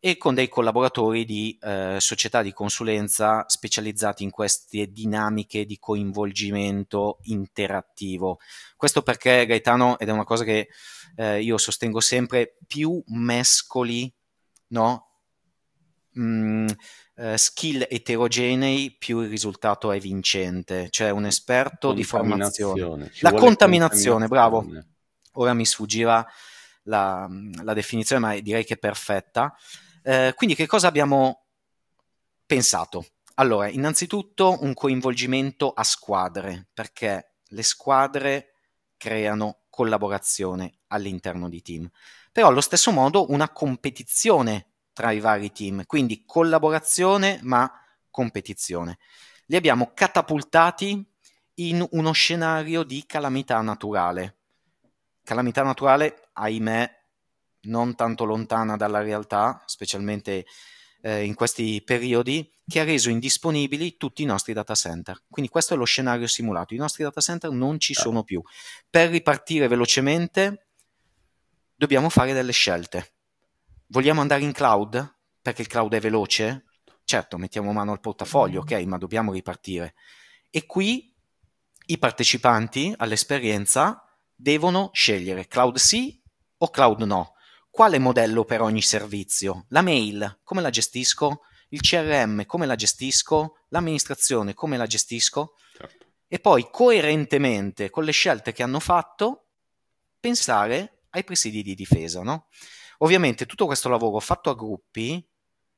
[0.06, 7.20] e con dei collaboratori di eh, società di consulenza specializzati in queste dinamiche di coinvolgimento
[7.22, 8.39] interattivo.
[8.76, 10.68] Questo perché Gaetano, ed è una cosa che
[11.16, 14.14] eh, io sostengo sempre, più mescoli
[14.74, 15.08] no?
[16.20, 16.68] Mm,
[17.16, 20.89] uh, skill eterogenei, più il risultato è vincente.
[20.89, 23.10] Cioè un esperto di formazione.
[23.22, 24.68] La contaminazione, contaminazione, bravo.
[25.36, 26.28] Ora mi sfuggiva
[26.84, 27.26] la,
[27.64, 29.56] la, definizione, ma direi che è perfetta.
[30.04, 31.45] Uh, quindi che cosa abbiamo
[32.45, 33.06] pensato?
[33.36, 38.54] Allora, innanzitutto un coinvolgimento a squadre, perché le squadre
[38.97, 41.89] creano collaborazione all'interno di team.
[42.32, 47.72] Però allo stesso modo una competizione tra i vari team, quindi collaborazione ma
[48.10, 48.99] competizione.
[49.47, 51.04] Li abbiamo catapultati
[51.56, 54.38] in uno scenario di calamità naturale.
[55.24, 57.03] Calamità naturale, ahimè,
[57.64, 60.45] non tanto lontana dalla realtà, specialmente
[61.01, 65.24] eh, in questi periodi, che ha reso indisponibili tutti i nostri data center.
[65.30, 66.74] Quindi questo è lo scenario simulato.
[66.74, 68.41] I nostri data center non ci sono più.
[68.89, 70.68] Per ripartire velocemente
[71.76, 73.14] dobbiamo fare delle scelte
[73.93, 75.18] Vogliamo andare in cloud?
[75.39, 76.66] Perché il cloud è veloce?
[77.03, 79.93] Certo, mettiamo mano al portafoglio, ok, ma dobbiamo ripartire.
[80.49, 81.14] E qui
[81.86, 84.03] i partecipanti all'esperienza
[84.36, 86.20] devono scegliere cloud sì
[86.57, 87.32] o cloud no.
[87.74, 89.65] Quale modello per ogni servizio?
[89.69, 91.41] La mail, come la gestisco?
[91.69, 93.61] Il CRM, come la gestisco?
[93.69, 95.55] L'amministrazione, come la gestisco?
[95.76, 96.05] Certo.
[96.28, 99.47] E poi coerentemente con le scelte che hanno fatto,
[100.19, 102.45] pensare ai presidi di difesa, no?
[102.99, 105.28] Ovviamente tutto questo lavoro fatto a gruppi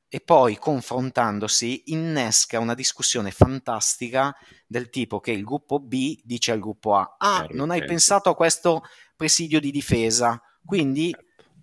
[0.06, 4.36] e poi confrontandosi innesca una discussione fantastica
[4.66, 8.34] del tipo che il gruppo B dice al gruppo A, ah, non hai pensato a
[8.34, 8.82] questo
[9.16, 11.16] presidio di difesa, quindi.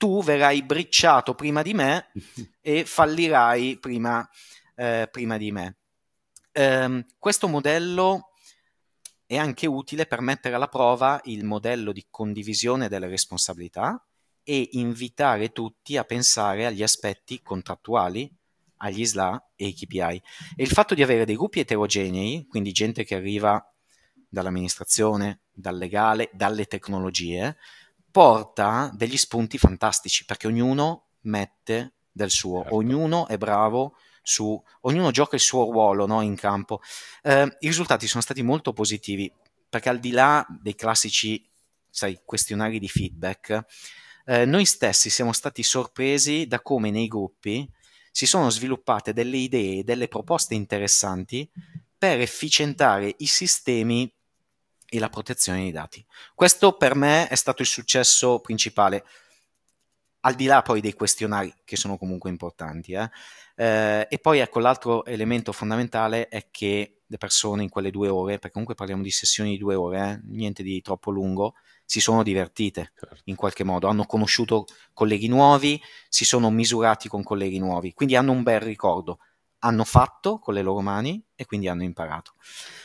[0.03, 2.11] Tu verrai bricciato prima di me
[2.59, 4.29] e fallirai prima,
[4.75, 5.77] eh, prima di me.
[6.55, 8.33] Um, questo modello
[9.25, 14.05] è anche utile per mettere alla prova il modello di condivisione delle responsabilità
[14.43, 18.29] e invitare tutti a pensare agli aspetti contrattuali,
[18.79, 20.21] agli SLA e ai KPI.
[20.57, 23.65] E il fatto di avere dei gruppi eterogenei, quindi gente che arriva
[24.27, 27.55] dall'amministrazione, dal legale, dalle tecnologie,
[28.13, 32.75] porta degli spunti fantastici perché ognuno mette del suo, certo.
[32.75, 36.79] ognuno è bravo su, ognuno gioca il suo ruolo no, in campo.
[37.23, 39.33] Eh, I risultati sono stati molto positivi
[39.67, 41.43] perché al di là dei classici
[41.89, 43.65] sai, questionari di feedback,
[44.25, 47.67] eh, noi stessi siamo stati sorpresi da come nei gruppi
[48.11, 51.49] si sono sviluppate delle idee, delle proposte interessanti
[51.97, 54.13] per efficientare i sistemi
[54.93, 56.05] e la protezione dei dati.
[56.35, 59.03] Questo per me è stato il successo principale,
[60.19, 62.93] al di là poi dei questionari che sono comunque importanti.
[62.93, 63.09] Eh.
[63.55, 68.33] Eh, e poi ecco l'altro elemento fondamentale è che le persone in quelle due ore,
[68.33, 72.21] perché comunque parliamo di sessioni di due ore, eh, niente di troppo lungo, si sono
[72.21, 73.21] divertite certo.
[73.25, 78.31] in qualche modo, hanno conosciuto colleghi nuovi, si sono misurati con colleghi nuovi, quindi hanno
[78.31, 79.17] un bel ricordo,
[79.59, 82.33] hanno fatto con le loro mani e quindi hanno imparato.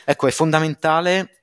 [0.06, 1.38] Ecco, è fondamentale,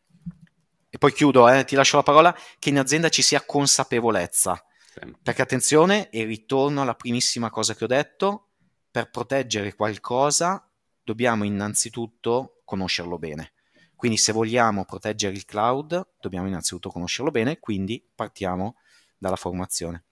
[0.95, 5.19] e poi chiudo, eh, ti lascio la parola, che in azienda ci sia consapevolezza, Sempre.
[5.21, 8.51] perché attenzione, e ritorno alla primissima cosa che ho detto,
[8.89, 10.65] per proteggere qualcosa
[11.03, 13.51] dobbiamo innanzitutto conoscerlo bene.
[13.93, 18.77] Quindi se vogliamo proteggere il cloud dobbiamo innanzitutto conoscerlo bene, quindi partiamo
[19.17, 20.05] dalla formazione.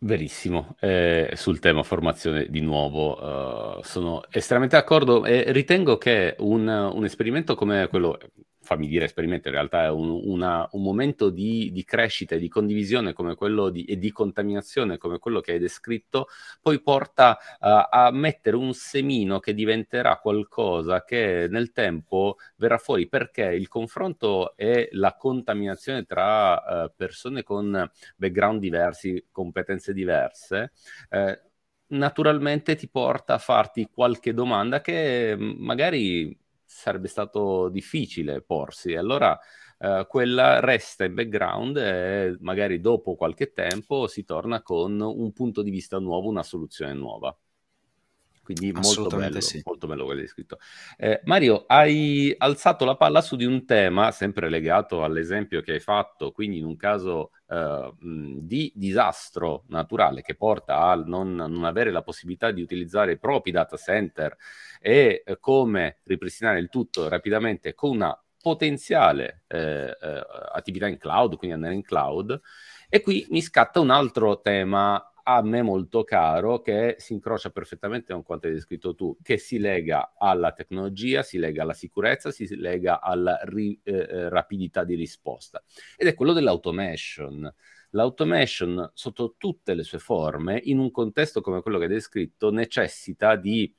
[0.00, 6.68] Verissimo, eh, sul tema formazione di nuovo uh, sono estremamente d'accordo e ritengo che un,
[6.68, 8.16] un, esperimento come quello,
[8.68, 12.48] fammi dire esperimento, in realtà è un, una, un momento di, di, crescita e di
[12.48, 16.26] condivisione come quello di, e di contaminazione come quello che hai descritto,
[16.60, 23.08] poi porta uh, a mettere un semino che diventerà qualcosa che nel tempo verrà fuori
[23.08, 30.72] perché il confronto e la contaminazione tra uh, persone con background diversi, competenze diverse,
[31.08, 31.40] eh,
[31.88, 36.36] naturalmente ti porta a farti qualche domanda che magari
[36.68, 38.94] sarebbe stato difficile porsi.
[38.94, 39.38] Allora
[39.78, 45.62] eh, quella resta in background e magari dopo qualche tempo si torna con un punto
[45.62, 47.34] di vista nuovo, una soluzione nuova.
[48.42, 49.60] Quindi molto bello, sì.
[49.64, 50.58] molto bello quello che hai scritto.
[50.96, 55.80] Eh, Mario, hai alzato la palla su di un tema sempre legato all'esempio che hai
[55.80, 61.90] fatto, quindi in un caso eh, di disastro naturale che porta a non, non, avere
[61.90, 64.36] la possibilità di utilizzare i propri data center
[64.80, 71.36] e eh, come ripristinare il tutto rapidamente con una potenziale eh, eh, attività in cloud,
[71.36, 72.40] quindi andare in cloud.
[72.88, 78.14] E qui mi scatta un altro tema a me molto caro che si incrocia perfettamente
[78.14, 82.56] con quanto hai descritto tu, che si lega alla tecnologia, si lega alla sicurezza, si
[82.56, 85.62] lega alla ri, eh, eh rapidità di risposta
[85.96, 87.52] ed è quello dell'automation.
[87.90, 93.36] L'automation sotto tutte le sue forme, in un contesto come quello che hai descritto, necessita
[93.36, 93.74] di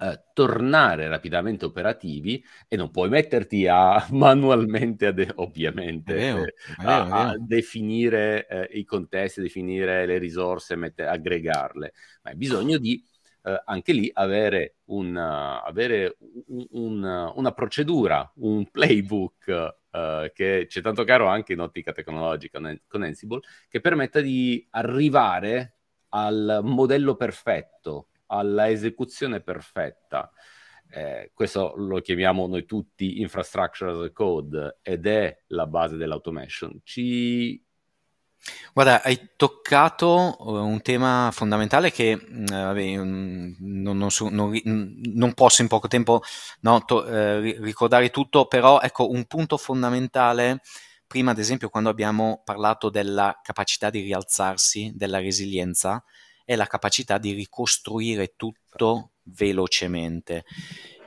[0.00, 6.54] eh, tornare rapidamente operativi e non puoi metterti a manualmente, a de- ovviamente, vero, eh,
[6.78, 11.92] vero, a, a, definire eh, i contesti, definire le risorse, mette- aggregarle,
[12.22, 13.02] ma hai bisogno di
[13.44, 16.16] eh, anche lì avere, un, avere
[16.48, 22.60] un, un, una procedura, un playbook Uh, che c'è tanto caro anche in ottica tecnologica
[22.86, 25.76] con Ansible, che permetta di arrivare
[26.10, 30.30] al modello perfetto, alla esecuzione perfetta.
[30.88, 36.80] Eh, questo lo chiamiamo noi tutti infrastructure as a code ed è la base dell'automation.
[36.84, 37.62] Ci...
[38.72, 45.34] Guarda, hai toccato uh, un tema fondamentale che uh, vabbè, non, non, so, non, non,
[45.34, 46.22] posso in poco tempo
[46.60, 50.60] no, to, uh, ricordare tutto, però ecco un punto fondamentale.
[51.06, 56.02] Prima, ad esempio, quando abbiamo parlato della capacità di rialzarsi, della resilienza,
[56.46, 60.44] è la capacità di ricostruire tutto velocemente.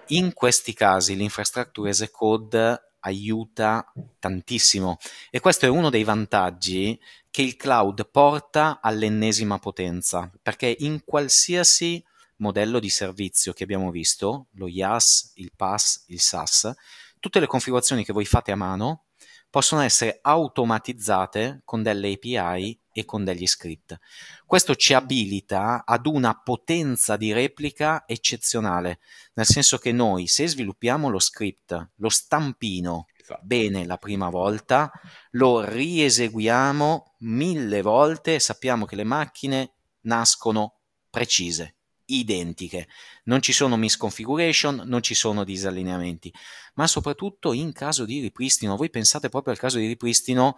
[0.10, 4.98] In questi casi l'infrastructure as a code aiuta tantissimo
[5.32, 7.00] e questo è uno dei vantaggi
[7.32, 12.04] che il cloud porta all'ennesima potenza, perché in qualsiasi
[12.38, 16.74] modello di servizio che abbiamo visto, lo IaaS, il PaaS, il SaaS,
[17.20, 19.06] tutte le configurazioni che voi fate a mano
[19.50, 23.98] possono essere automatizzate con delle API e con degli script.
[24.46, 29.00] Questo ci abilita ad una potenza di replica eccezionale,
[29.34, 33.42] nel senso che noi se sviluppiamo lo script, lo stampino esatto.
[33.44, 34.92] bene la prima volta,
[35.32, 40.80] lo rieseguiamo mille volte e sappiamo che le macchine nascono
[41.10, 41.76] precise,
[42.06, 42.88] identiche,
[43.26, 46.34] non ci sono misconfiguration, non ci sono disallineamenti,
[46.76, 50.58] ma soprattutto in caso di ripristino, voi pensate proprio al caso di ripristino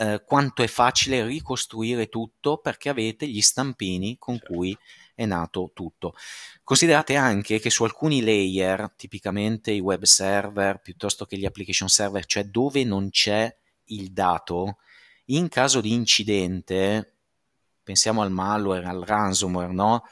[0.00, 4.54] eh, quanto è facile ricostruire tutto perché avete gli stampini con certo.
[4.54, 4.76] cui
[5.14, 6.14] è nato tutto.
[6.64, 12.24] Considerate anche che su alcuni layer, tipicamente i web server piuttosto che gli application server,
[12.24, 13.54] cioè dove non c'è
[13.86, 14.78] il dato,
[15.26, 17.16] in caso di incidente,
[17.82, 20.04] pensiamo al malware, al ransomware, no?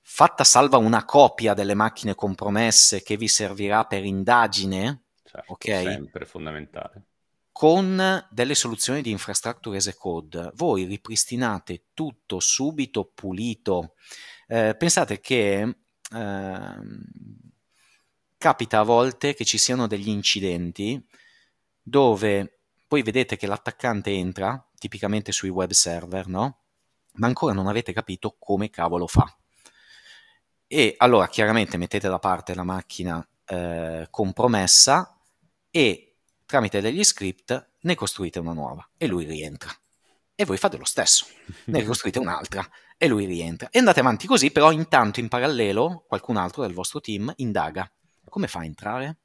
[0.00, 5.64] Fatta salva una copia delle macchine compromesse che vi servirà per indagine, certo, ok?
[5.66, 7.06] Sempre fondamentale
[7.52, 13.94] con delle soluzioni di infrastructure as a code, voi ripristinate tutto subito pulito.
[14.48, 16.74] Eh, pensate che eh,
[18.38, 21.00] capita a volte che ci siano degli incidenti
[21.80, 26.58] dove poi vedete che l'attaccante entra, tipicamente sui web server, no?
[27.14, 29.34] Ma ancora non avete capito come cavolo fa.
[30.66, 35.18] E allora chiaramente mettete da parte la macchina eh, compromessa
[35.70, 36.11] e
[36.52, 39.74] tramite degli script ne costruite una nuova e lui rientra.
[40.34, 41.24] E voi fate lo stesso,
[41.66, 43.70] ne costruite un'altra e lui rientra.
[43.70, 47.90] E andate avanti così, però intanto in parallelo qualcun altro del vostro team indaga.
[48.28, 49.20] Come fa a entrare?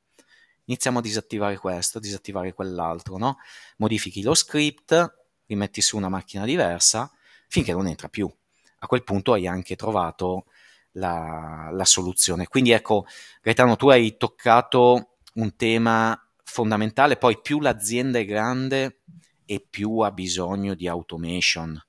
[0.67, 3.39] Iniziamo a disattivare questo, disattivare quell'altro, no?
[3.75, 7.11] Modifichi lo script, rimetti su una macchina diversa,
[7.49, 8.33] finché non entra più.
[8.79, 10.45] A quel punto hai anche trovato
[10.93, 12.47] la, la soluzione.
[12.47, 13.05] Quindi ecco,
[13.41, 16.17] Gaetano, tu hai toccato un tema
[16.47, 19.01] fondamentale, poi più l'azienda è grande
[19.45, 21.79] e più ha bisogno di automation.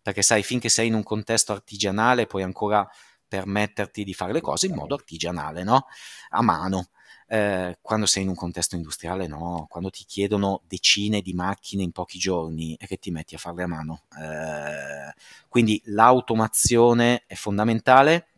[0.00, 2.88] perché sai, finché sei in un contesto artigianale puoi ancora
[3.26, 5.86] permetterti di fare le cose in modo artigianale, no?
[6.30, 6.90] A mano.
[7.26, 11.90] Eh, quando sei in un contesto industriale, no, quando ti chiedono decine di macchine in
[11.92, 14.02] pochi giorni e che ti metti a farle a mano.
[14.20, 15.12] Eh,
[15.48, 18.28] quindi l'automazione è fondamentale.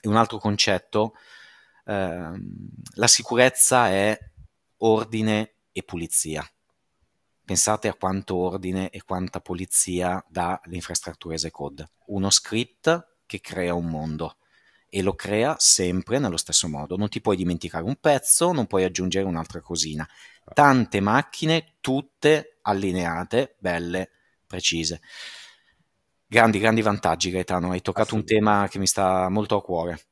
[0.00, 1.14] E un altro concetto,
[1.84, 2.32] eh,
[2.94, 4.16] la sicurezza è
[4.78, 6.48] ordine e pulizia.
[7.44, 11.88] Pensate a quanto ordine e quanta pulizia dà l'infrastruttura as code.
[12.06, 14.36] Uno script che crea un mondo
[14.90, 16.96] e lo crea sempre nello stesso modo.
[16.96, 20.06] Non ti puoi dimenticare un pezzo, non puoi aggiungere un'altra cosina.
[20.52, 24.10] Tante macchine, tutte allineate, belle,
[24.46, 25.00] precise.
[26.26, 27.70] Grandi, grandi vantaggi, Gaetano.
[27.70, 30.07] Hai toccato un tema che mi sta molto a cuore.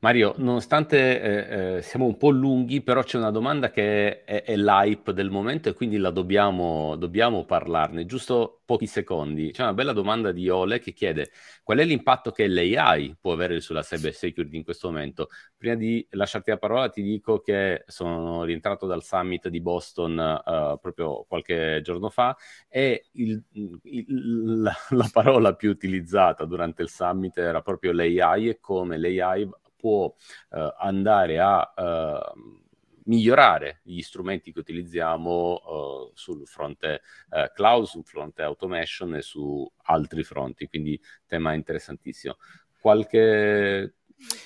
[0.00, 4.54] Mario, nonostante eh, eh, siamo un po' lunghi, però c'è una domanda che è, è
[4.54, 9.52] l'hype del momento e quindi la dobbiamo, dobbiamo, parlarne, giusto pochi secondi.
[9.52, 11.30] C'è una bella domanda di Ole che chiede
[11.62, 15.28] qual è l'impatto che l'AI può avere sulla cyber security in questo momento.
[15.56, 20.78] Prima di lasciarti la parola ti dico che sono rientrato dal summit di Boston uh,
[20.78, 22.36] proprio qualche giorno fa
[22.68, 28.60] e il, il, la, la parola più utilizzata durante il summit era proprio l'AI e
[28.60, 30.12] come l'AI può
[30.50, 32.64] eh, andare a eh,
[33.06, 39.68] migliorare gli strumenti che utilizziamo uh, sul fronte uh, cloud, sul fronte automation e su
[39.84, 42.36] altri fronti, quindi tema interessantissimo.
[42.80, 43.94] Qualche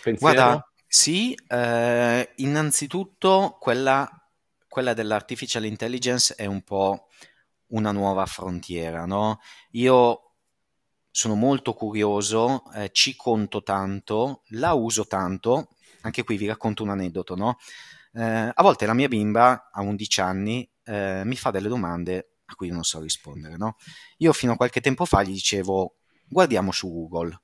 [0.03, 0.19] pensiero?
[0.19, 4.09] Guarda, sì, eh, innanzitutto quella,
[4.69, 7.09] quella dell'artificial intelligence è un po'
[7.69, 9.41] una nuova frontiera, no?
[9.73, 10.30] Io
[11.11, 15.69] sono molto curioso, eh, ci conto tanto, la uso tanto,
[16.03, 17.59] anche qui vi racconto un aneddoto, no?
[18.13, 22.55] Eh, a volte la mia bimba a 11 anni eh, mi fa delle domande a
[22.55, 23.77] cui non so rispondere, no?
[24.19, 25.97] Io fino a qualche tempo fa gli dicevo
[26.29, 27.41] guardiamo su Google.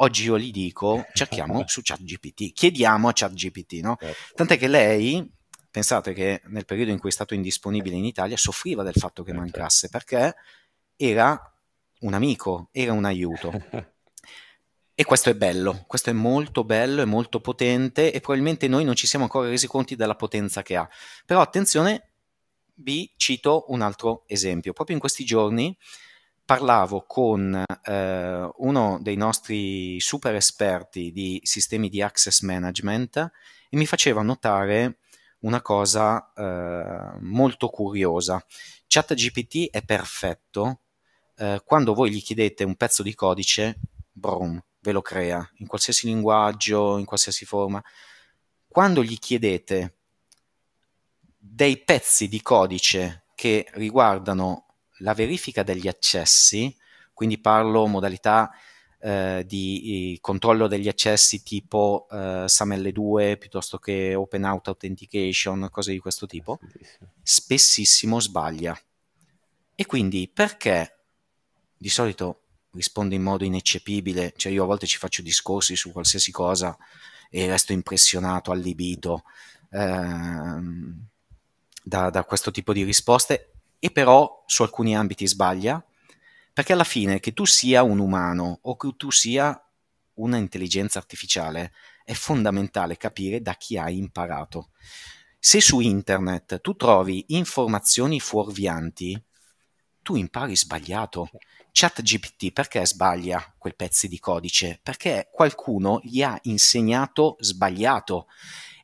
[0.00, 3.96] Oggi io gli dico cerchiamo su ChatGPT, chiediamo a ChatGPT, no?
[3.98, 4.34] Certo.
[4.34, 5.28] Tant'è che lei,
[5.70, 9.30] pensate che nel periodo in cui è stato indisponibile in Italia, soffriva del fatto che
[9.30, 9.50] eh, certo.
[9.50, 10.34] mancasse perché
[10.94, 11.57] era
[12.00, 13.52] un amico, era un aiuto.
[14.98, 18.96] E questo è bello, questo è molto bello, è molto potente e probabilmente noi non
[18.96, 20.88] ci siamo ancora resi conti della potenza che ha.
[21.24, 22.14] Però attenzione,
[22.80, 24.72] vi cito un altro esempio.
[24.72, 25.72] Proprio in questi giorni
[26.44, 33.16] parlavo con eh, uno dei nostri super esperti di sistemi di access management
[33.68, 34.98] e mi faceva notare
[35.42, 38.44] una cosa eh, molto curiosa.
[38.88, 40.80] ChatGPT è perfetto
[41.38, 43.78] eh, quando voi gli chiedete un pezzo di codice,
[44.10, 47.82] brum, ve lo crea, in qualsiasi linguaggio, in qualsiasi forma.
[48.66, 49.94] Quando gli chiedete
[51.36, 54.66] dei pezzi di codice che riguardano
[54.98, 56.76] la verifica degli accessi,
[57.14, 58.50] quindi parlo modalità
[59.00, 66.00] eh, di controllo degli accessi tipo eh, SAML2 piuttosto che Open Out Authentication, cose di
[66.00, 66.58] questo tipo,
[67.22, 68.76] spessissimo sbaglia.
[69.76, 70.97] E quindi perché
[71.78, 76.30] di solito risponde in modo ineccepibile, cioè io a volte ci faccio discorsi su qualsiasi
[76.30, 76.76] cosa
[77.30, 79.24] e resto impressionato, allibito
[79.70, 81.06] ehm,
[81.82, 85.82] da, da questo tipo di risposte e però su alcuni ambiti sbaglia,
[86.52, 89.60] perché alla fine che tu sia un umano o che tu sia
[90.14, 91.72] una intelligenza artificiale
[92.04, 94.70] è fondamentale capire da chi hai imparato.
[95.38, 99.22] Se su internet tu trovi informazioni fuorvianti,
[100.08, 101.28] tu impari sbagliato.
[101.70, 104.80] ChatGPT perché sbaglia quei pezzi di codice?
[104.82, 108.26] Perché qualcuno gli ha insegnato sbagliato.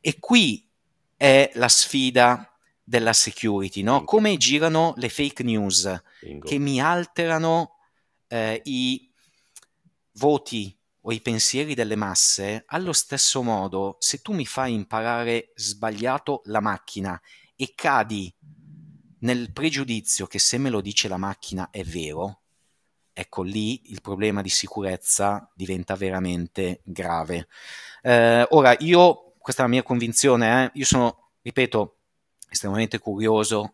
[0.01, 0.69] E qui
[1.17, 4.03] è la sfida della security, no?
[4.03, 6.45] Come girano le fake news Bingo.
[6.45, 7.77] che mi alterano
[8.27, 9.11] eh, i
[10.17, 16.43] voti o i pensieri delle masse, allo stesso modo, se tu mi fai imparare sbagliato
[16.45, 17.19] la macchina
[17.55, 18.31] e cadi
[19.25, 22.41] nel pregiudizio che se me lo dice la macchina è vero,
[23.11, 27.47] ecco lì il problema di sicurezza diventa veramente grave.
[28.03, 31.97] Eh, ora, io, questa è la mia convinzione, eh, io sono, ripeto,
[32.49, 33.73] estremamente curioso,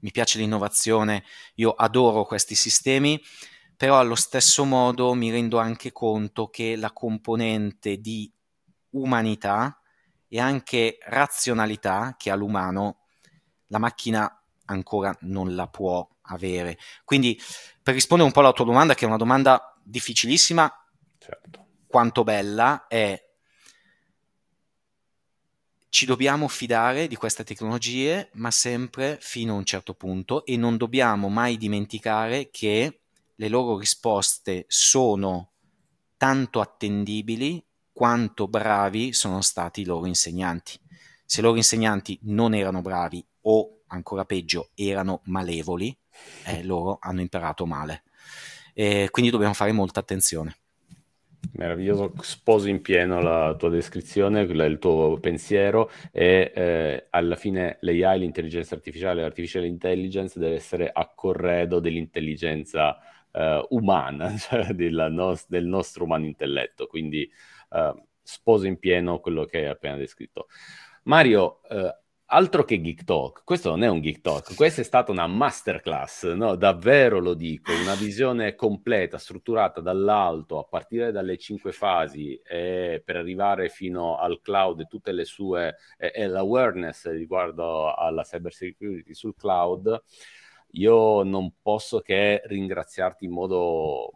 [0.00, 1.22] mi piace l'innovazione,
[1.56, 3.22] io adoro questi sistemi,
[3.76, 8.32] però allo stesso modo mi rendo anche conto che la componente di
[8.90, 9.78] umanità
[10.28, 13.00] e anche razionalità che ha l'umano,
[13.66, 14.37] la macchina
[14.68, 16.78] ancora non la può avere.
[17.04, 17.38] Quindi
[17.82, 20.72] per rispondere un po' alla tua domanda, che è una domanda difficilissima,
[21.18, 21.66] certo.
[21.86, 23.26] quanto bella, è
[25.90, 30.76] ci dobbiamo fidare di queste tecnologie, ma sempre fino a un certo punto e non
[30.76, 33.00] dobbiamo mai dimenticare che
[33.34, 35.52] le loro risposte sono
[36.16, 40.78] tanto attendibili quanto bravi sono stati i loro insegnanti.
[41.24, 45.96] Se i loro insegnanti non erano bravi o ancora peggio erano malevoli,
[46.46, 48.04] eh, loro hanno imparato male.
[48.74, 50.56] E quindi dobbiamo fare molta attenzione.
[51.52, 58.18] Meraviglioso, sposo in pieno la tua descrizione, il tuo pensiero e eh, alla fine l'AI,
[58.18, 62.98] l'intelligenza artificiale, l'artificial intelligence deve essere a corredo dell'intelligenza
[63.32, 67.28] eh, umana, cioè no- del nostro umano intelletto, quindi
[67.70, 70.48] eh, sposo in pieno quello che hai appena descritto.
[71.04, 71.96] Mario, eh,
[72.30, 76.32] altro che Geek Talk, questo non è un Geek Talk, questa è stata una masterclass,
[76.32, 76.56] no?
[76.56, 83.16] davvero lo dico, una visione completa, strutturata dall'alto a partire dalle cinque fasi e per
[83.16, 89.14] arrivare fino al cloud e tutte le sue e, e l'awareness riguardo alla cyber security
[89.14, 90.02] sul cloud.
[90.72, 94.12] Io non posso che ringraziarti in modo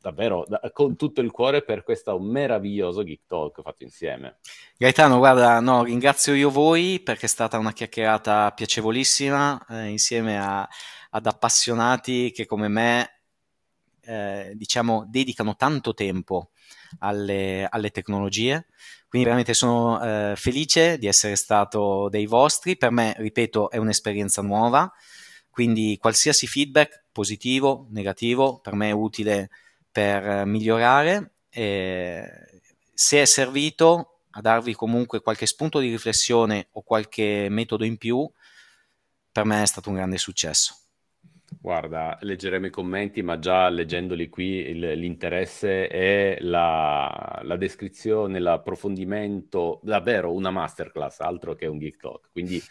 [0.00, 4.38] davvero da, con tutto il cuore per questo meraviglioso Geek Talk fatto insieme.
[4.76, 10.66] Gaetano, guarda, no, ringrazio io voi perché è stata una chiacchierata piacevolissima eh, insieme a,
[11.10, 13.20] ad appassionati che come me
[14.02, 16.50] eh, diciamo dedicano tanto tempo
[17.00, 18.66] alle, alle tecnologie.
[19.08, 22.76] Quindi veramente sono eh, felice di essere stato dei vostri.
[22.76, 24.90] Per me, ripeto, è un'esperienza nuova.
[25.50, 29.50] Quindi qualsiasi feedback positivo, negativo, per me è utile
[29.90, 31.32] per migliorare.
[31.50, 32.24] E
[32.92, 38.30] se è servito a darvi comunque qualche spunto di riflessione o qualche metodo in più,
[39.32, 40.74] per me è stato un grande successo.
[41.60, 49.80] Guarda, leggeremo i commenti, ma già leggendoli qui il, l'interesse e la, la, descrizione, l'approfondimento,
[49.82, 52.30] davvero una masterclass, altro che un geek talk.
[52.30, 52.62] Quindi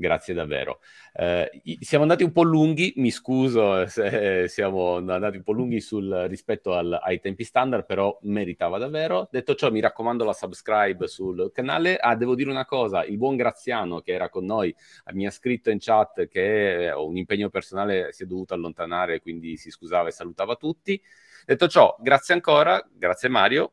[0.00, 0.80] grazie davvero.
[1.12, 6.26] Eh, siamo andati un po' lunghi, mi scuso se siamo andati un po' lunghi sul,
[6.28, 9.28] rispetto al, ai tempi standard, però meritava davvero.
[9.30, 11.96] Detto ciò, mi raccomando la subscribe sul canale.
[11.96, 14.74] Ah, devo dire una cosa, il buon Graziano che era con noi
[15.12, 19.56] mi ha scritto in chat che eh, un impegno personale si è dovuto allontanare, quindi
[19.56, 21.00] si scusava e salutava tutti.
[21.44, 23.72] Detto ciò, grazie ancora, grazie Mario.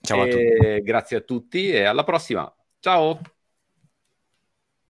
[0.00, 0.82] Ciao a tutti.
[0.82, 2.52] Grazie a tutti e alla prossima.
[2.80, 3.41] Ciao.